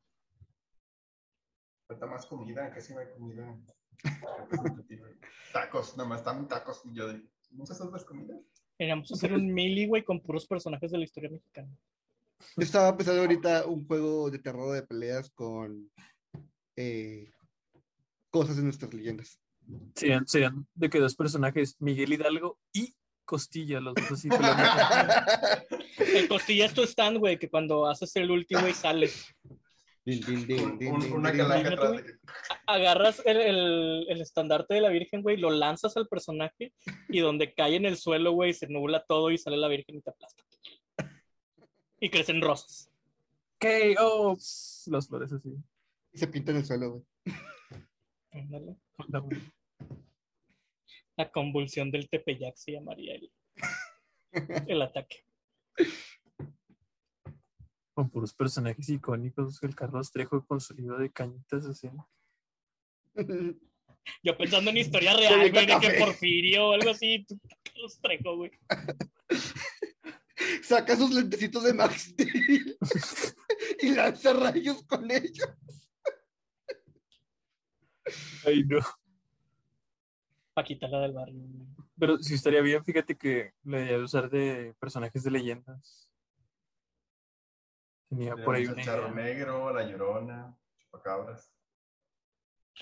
[1.87, 3.61] Falta más comida, casi no hay comida.
[5.53, 6.83] Tacos, nada más están tacos.
[6.85, 8.39] Y yo de, ¿muchas otras comidas?
[8.79, 11.69] Queríamos hacer un mili, güey, con puros personajes de la historia mexicana.
[12.57, 15.91] Yo estaba pensando ahorita un juego de terror de peleas con
[16.77, 17.31] eh,
[18.31, 19.39] cosas de nuestras leyendas.
[19.95, 22.95] Serían, serían de que dos personajes, Miguel Hidalgo y
[23.25, 24.29] Costilla, los dos así.
[25.99, 29.27] El costilla es tu stand, güey, que cuando haces el último y sales,
[30.05, 31.41] Din, din, din, Un- din, un- din, una din.
[31.41, 32.19] calaca atrás de
[32.67, 36.73] agarras el, el, el estandarte de la Virgen, güey, lo lanzas al personaje
[37.09, 40.01] y donde cae en el suelo, güey, se nubla todo y sale la Virgen y
[40.01, 40.43] te aplasta.
[42.01, 42.91] Y crecen rosas.
[43.59, 43.95] ¿Qué?
[44.01, 44.37] Oh,
[44.87, 45.51] las flores así.
[46.13, 47.37] Y se pinta en el suelo, güey.
[48.33, 48.77] Ándale.
[49.09, 49.23] La-
[51.17, 53.31] La convulsión del Tepeyac se llamaría el,
[54.67, 55.25] el ataque.
[57.95, 61.91] Con puros personajes icónicos, el Carlos Trejo con su libro de cañitas así.
[64.23, 65.99] Yo pensando en historia real, güey, de que.
[65.99, 67.39] Porfirio o algo así, tú-
[67.77, 68.51] los trejo, güey.
[70.63, 72.79] Saca sus lentecitos de Max Steel
[73.81, 75.49] y lanza rayos con ellos.
[78.47, 78.79] Ay, no.
[80.55, 81.41] Paquita la del barrio.
[81.47, 81.67] güey.
[81.99, 86.10] Pero sí estaría bien, fíjate que le debería de usar de personajes de leyendas.
[88.11, 89.25] Tenía por ahí el Charro idea.
[89.25, 91.51] Negro, La Llorona, Chupacabras.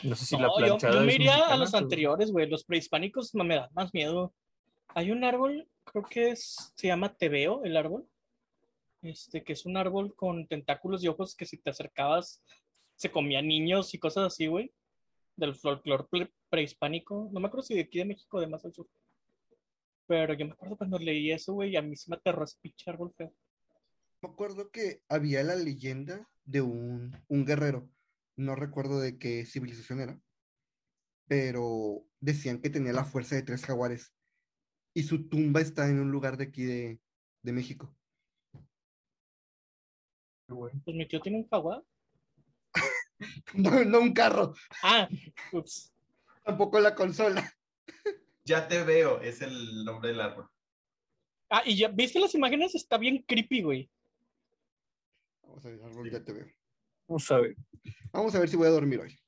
[0.03, 2.33] No sé si No, la yo, planchada yo me es iría a los pero- anteriores,
[2.33, 2.49] güey.
[2.49, 4.33] Los prehispánicos no me dan más miedo.
[4.95, 8.07] Hay un árbol, creo que es, se llama Tebeo, el árbol.
[9.03, 12.43] Este, que es un árbol con tentáculos y ojos que si te acercabas
[12.97, 14.73] se comía niños y cosas así, güey.
[15.37, 17.29] Del folclore pre- prehispánico.
[17.33, 18.89] No me acuerdo si de aquí de México o de más al sur.
[20.09, 22.57] Pero yo me acuerdo cuando leí eso, güey, y a mí se me aterró ese
[22.61, 23.33] pinche árbol feo.
[24.21, 27.89] Me acuerdo que había la leyenda de un, un guerrero.
[28.37, 30.21] No recuerdo de qué civilización era.
[31.29, 34.13] Pero decían que tenía la fuerza de tres jaguares.
[34.95, 37.01] Y su tumba está en un lugar de aquí de,
[37.43, 37.95] de México.
[40.47, 41.85] Pues mi tío tiene un jaguar.
[43.55, 45.09] No, no un carro, Ah,
[45.53, 45.93] ups.
[46.45, 47.53] tampoco la consola.
[48.45, 50.49] Ya te veo, es el nombre del árbol.
[51.51, 52.77] Ah, y ya, ¿viste las imágenes?
[52.77, 53.91] Está bien creepy, güey.
[55.59, 56.47] Vamos a ver, árbol, ya te veo.
[57.09, 57.57] Vamos a ver.
[58.13, 59.19] Vamos a ver si voy a dormir hoy.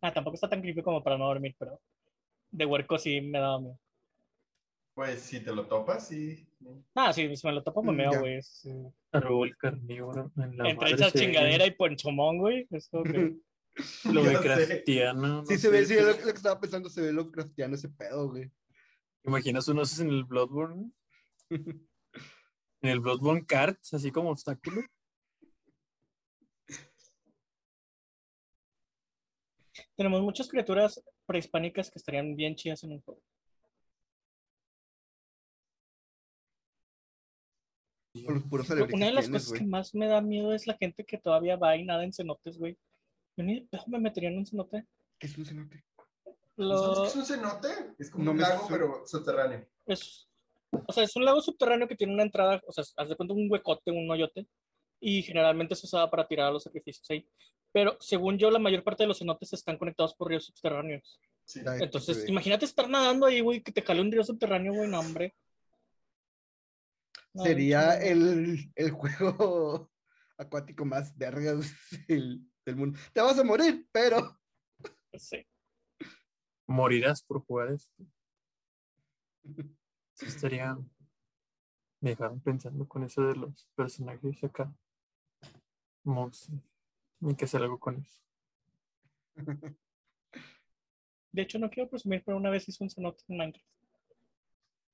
[0.00, 1.80] Ah, tampoco está tan creepy como para no dormir, pero
[2.50, 3.78] de huerco sí me daba miedo.
[4.94, 6.48] Pues si te lo topas, sí.
[6.96, 8.18] Ah, sí, si me lo topo me Mm, meo, ya.
[8.18, 8.40] güey.
[9.12, 10.32] Árbol carnívoro.
[10.36, 12.66] En la Entre madre esa ve chingadera y ponchomón, güey.
[12.70, 13.36] Es como que-
[14.20, 14.40] Lo de.
[14.40, 15.46] Craftiano.
[15.46, 18.30] Sí, se ve, sí, lo, lo que estaba pensando, se ve lo cristiano ese pedo,
[18.30, 18.50] güey.
[19.22, 20.90] ¿Imaginas unos en el Bloodborne?
[22.82, 24.82] en el Bloodborne Cards, así como obstáculo.
[29.96, 33.20] Tenemos muchas criaturas prehispánicas que estarían bien chidas en un juego.
[38.92, 41.56] Una de las tienes, cosas que más me da miedo es la gente que todavía
[41.56, 42.78] va y nada en cenotes, güey.
[43.36, 44.86] Yo ni me metería en un cenote.
[45.18, 45.84] ¿Qué es un cenote?
[46.56, 47.68] Lo- ¿Es un cenote?
[47.98, 49.66] Es como No un me lago, pero subterráneo.
[49.86, 50.26] es,
[50.70, 53.34] o sea, es un lago subterráneo que tiene una entrada, o sea, haz de cuenta
[53.34, 54.46] un huecote, un hoyote,
[55.00, 57.28] y generalmente se usaba para tirar a los sacrificios ahí.
[57.72, 61.20] Pero según yo, la mayor parte de los cenotes están conectados por ríos subterráneos.
[61.44, 61.60] Sí.
[61.80, 65.34] Entonces, imagínate estar nadando ahí, güey, que te jale un río subterráneo, güey, no, hombre.
[67.34, 69.90] No, Sería el, el juego
[70.38, 71.72] acuático más vergas
[72.08, 72.98] del, del mundo.
[73.12, 74.38] Te vas a morir, pero
[75.18, 75.46] Sí.
[76.66, 78.04] Morirás por jugar esto.
[80.16, 80.78] Sí, estaría.
[82.00, 84.72] Me dejaron pensando con eso de los personajes acá.
[86.04, 86.62] Monstruos.
[87.22, 88.22] Hay que hacer algo con eso.
[91.32, 93.66] De hecho, no quiero presumir, pero una vez hice un cenote en Minecraft.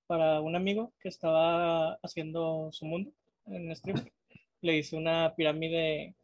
[0.09, 3.13] para un amigo que estaba haciendo su mundo
[3.47, 4.05] en stream.
[4.61, 6.17] Le hice una pirámide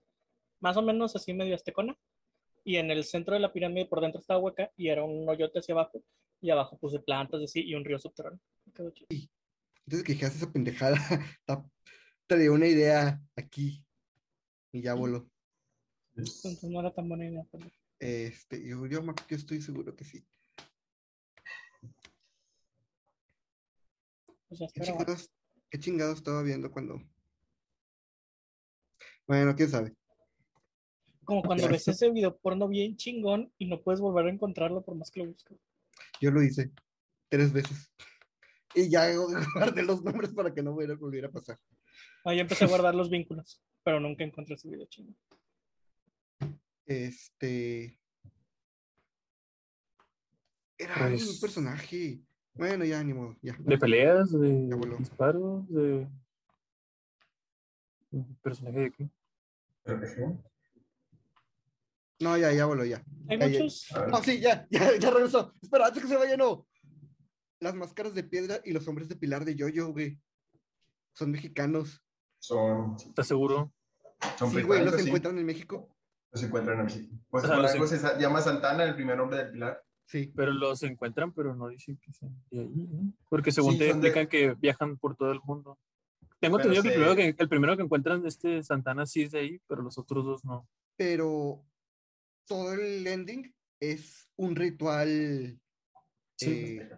[0.59, 1.97] más o menos así medio aztecona.
[2.65, 5.61] Y en el centro de la pirámide por dentro estaba hueca y era un hoyote
[5.61, 6.03] hacia abajo.
[6.41, 8.41] Y abajo puse plantas así y un río subterráneo.
[8.77, 10.97] Entonces que dijiste esa pendejada,
[11.47, 11.65] ta-
[12.27, 13.85] traía una idea aquí
[14.73, 15.31] y ya voló.
[16.15, 17.45] Entonces no era tan buena idea.
[17.51, 20.27] pero- Este, yo, yo, yo estoy seguro que sí.
[24.49, 25.31] Pues ¿Qué chingados,
[25.71, 27.01] qué chingados estaba viendo cuando?
[29.27, 29.95] Bueno, quién sabe.
[31.25, 34.95] Como cuando ves ese video porno bien chingón y no puedes volver a encontrarlo por
[34.97, 35.59] más que lo busques.
[36.21, 36.71] Yo lo hice
[37.29, 37.93] tres veces.
[38.75, 39.07] Y ya
[39.55, 41.59] guardé los nombres para que no volviera volviera a pasar.
[42.25, 45.17] Ahí empecé a guardar los vínculos, pero nunca encontré ese video chingón.
[46.87, 47.99] Este.
[50.79, 52.21] Era Pues- un personaje.
[52.55, 53.57] Bueno, ya, ni modo, ya.
[53.61, 56.09] De peleas, de disparos, de.
[58.43, 59.09] ¿Personaje de qué?
[62.21, 63.01] No, ya, ya voló, ya.
[63.29, 63.87] Hay Ya, muchos.
[63.95, 65.55] Ah, sí, ya, ya, ya regresó.
[65.63, 66.67] Espera, antes que se vaya, no.
[67.61, 70.19] Las máscaras de piedra y los hombres de pilar de Yoyo, güey.
[71.13, 72.03] Son mexicanos.
[72.39, 73.73] Son, ¿Estás seguro?
[74.39, 75.07] son Sí, güey, los sí.
[75.09, 75.89] encuentran en México.
[76.31, 77.17] Los encuentran en México.
[77.31, 79.83] Pues los algo se llama Santana, el primer hombre del pilar.
[80.07, 80.33] Sí.
[80.35, 83.13] Pero los encuentran, pero no dicen que sean de ahí, ¿no?
[83.29, 85.79] Porque según Sí, te de- explican que viajan por todo el mundo.
[86.41, 89.33] Tengo Pero entendido que, el primero que el primero que encuentran este Santana sí es
[89.33, 90.69] de ahí, pero los otros dos no.
[90.97, 91.65] Pero
[92.47, 95.61] todo el ending es un ritual
[96.37, 96.79] Sí.
[96.81, 96.91] eh,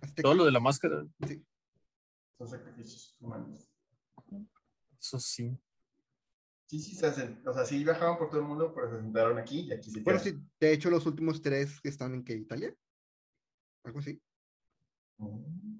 [0.00, 0.22] azteca.
[0.22, 1.04] Todo lo de la máscara,
[2.38, 3.70] Son sacrificios humanos.
[5.00, 5.58] eso sí.
[6.66, 7.42] Sí, sí, se hacen.
[7.46, 10.02] O sea, sí viajaban por todo el mundo, pero se sentaron aquí y aquí se
[10.02, 10.34] Bueno, quedan.
[10.38, 12.74] sí, de hecho, los últimos tres que están en que Italia.
[13.84, 14.20] Algo así.
[15.18, 15.78] Mm.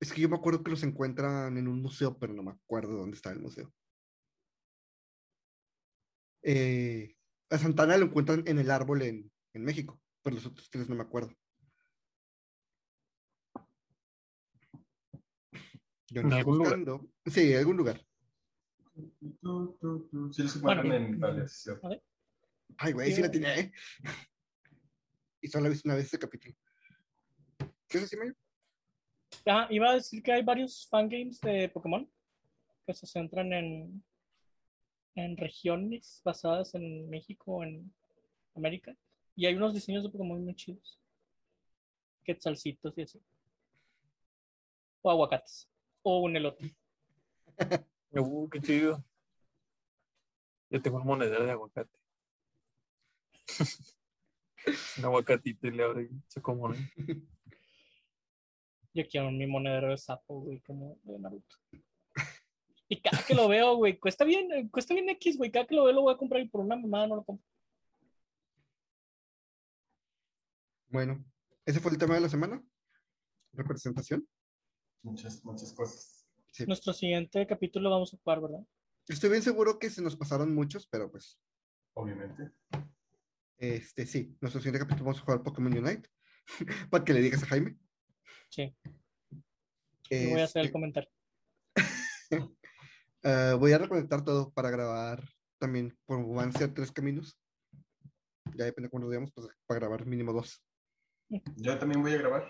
[0.00, 2.96] Es que yo me acuerdo que los encuentran en un museo, pero no me acuerdo
[2.98, 3.72] dónde está el museo.
[6.42, 7.16] Eh,
[7.48, 10.94] a Santana lo encuentran en el árbol en, en México, pero los otros tres no
[10.96, 11.34] me acuerdo.
[16.08, 16.78] Yo ¿En algún lugar?
[16.78, 17.08] buscando.
[17.26, 18.00] Sí, en algún lugar.
[19.40, 20.32] Tú, tú, tú.
[20.32, 21.88] Sí, Bueno, en cierto.
[22.78, 23.60] Ay, güey, sí la tiene.
[23.60, 23.72] ¿eh?
[25.40, 26.54] Y solo he visto una vez ese capítulo.
[27.88, 28.16] ¿Qué es?
[29.46, 32.10] Ah, iba a decir que hay varios fangames de Pokémon
[32.86, 34.04] que se centran en,
[35.16, 37.92] en regiones basadas en México o en
[38.54, 38.96] América.
[39.36, 41.00] Y hay unos diseños de Pokémon muy chidos.
[42.24, 43.22] Quetzalcitos y así.
[45.02, 45.68] O aguacates.
[46.04, 46.74] O un elote.
[48.16, 49.04] Uh, qué chido.
[50.70, 51.98] Yo tengo un monedero de aguacate.
[54.98, 56.78] un aguacatito y le abre se come.
[58.92, 61.56] Yo quiero mi monedero de sapo, güey, como de Naruto.
[62.88, 65.50] Y cada que lo veo, güey, cuesta bien, eh, cuesta bien X, güey.
[65.50, 67.44] Cada que lo veo lo voy a comprar y por una mamada no lo compro.
[70.86, 71.24] Bueno,
[71.66, 72.62] ese fue el tema de la semana.
[73.54, 74.24] Representación.
[75.04, 76.26] Muchas, muchas cosas.
[76.50, 76.64] Sí.
[76.66, 78.66] Nuestro siguiente capítulo vamos a jugar, ¿verdad?
[79.06, 81.38] Estoy bien seguro que se nos pasaron muchos, pero pues,
[81.92, 82.50] Obviamente.
[83.58, 86.08] este sí, nuestro siguiente capítulo vamos a jugar Pokémon Unite.
[86.90, 87.76] Para que le digas a Jaime.
[88.48, 88.74] Sí.
[90.10, 91.10] Voy a hacer el Este, comentario.
[93.24, 95.22] ah, voy a reconectar todo para grabar
[95.58, 95.98] también.
[96.06, 97.38] Por, van a ser tres caminos.
[98.56, 100.62] Ya depende de cuándo veamos, pues para grabar mínimo dos.
[101.56, 102.44] Yo también voy a grabar.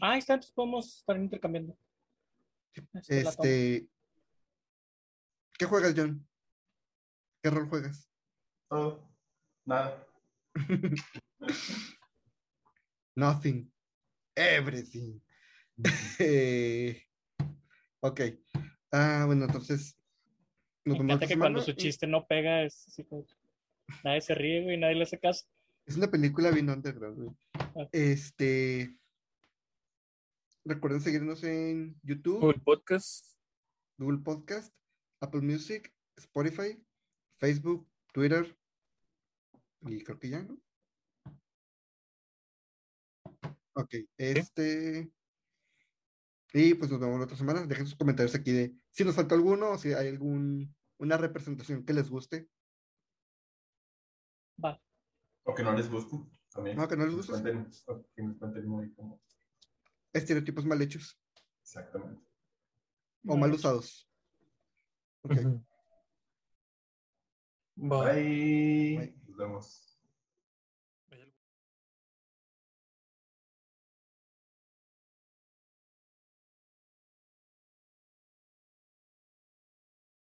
[0.00, 1.76] Ah, ahí está, entonces podemos estar intercambiando.
[2.94, 3.20] Este.
[3.20, 3.88] Este.
[5.58, 6.26] ¿Qué juegas, John?
[7.42, 8.10] ¿Qué rol juegas?
[8.68, 9.08] todo.
[9.64, 10.06] Nada.
[13.16, 13.72] Nothing.
[14.34, 15.20] Everything.
[18.00, 18.20] Ok.
[18.92, 19.98] Ah, bueno, entonces.
[20.84, 23.26] Me encanta que cuando su y- chiste no pega, es así como.
[24.04, 25.46] Nadie se ríe, güey, nadie le hace caso.
[25.86, 27.36] Es una película bien underground, güey.
[27.54, 27.88] Ah.
[27.92, 28.98] Este.
[30.64, 33.36] Recuerden seguirnos en YouTube, el podcast.
[33.96, 34.74] Google Podcast,
[35.20, 36.82] Apple Music, Spotify,
[37.38, 38.58] Facebook, Twitter.
[39.82, 40.58] Y creo que ya, ¿no?
[43.74, 45.08] Ok, este.
[46.52, 47.64] Y pues nos vemos la otra semana.
[47.64, 51.84] Dejen sus comentarios aquí de si nos falta alguno o si hay algún una representación
[51.84, 52.48] que les guste.
[54.62, 54.80] Va.
[55.46, 56.16] O que no les guste.
[56.52, 56.76] También.
[56.76, 57.42] No, que no les guste.
[58.14, 59.20] que nos cuenten muy como.
[60.12, 61.20] Estereotipos mal hechos
[61.62, 62.20] Exactamente.
[63.26, 64.10] o mal usados.
[65.22, 65.34] Ok.
[67.76, 68.96] Bye.
[68.98, 69.20] Bye.
[69.26, 69.95] Nos vemos.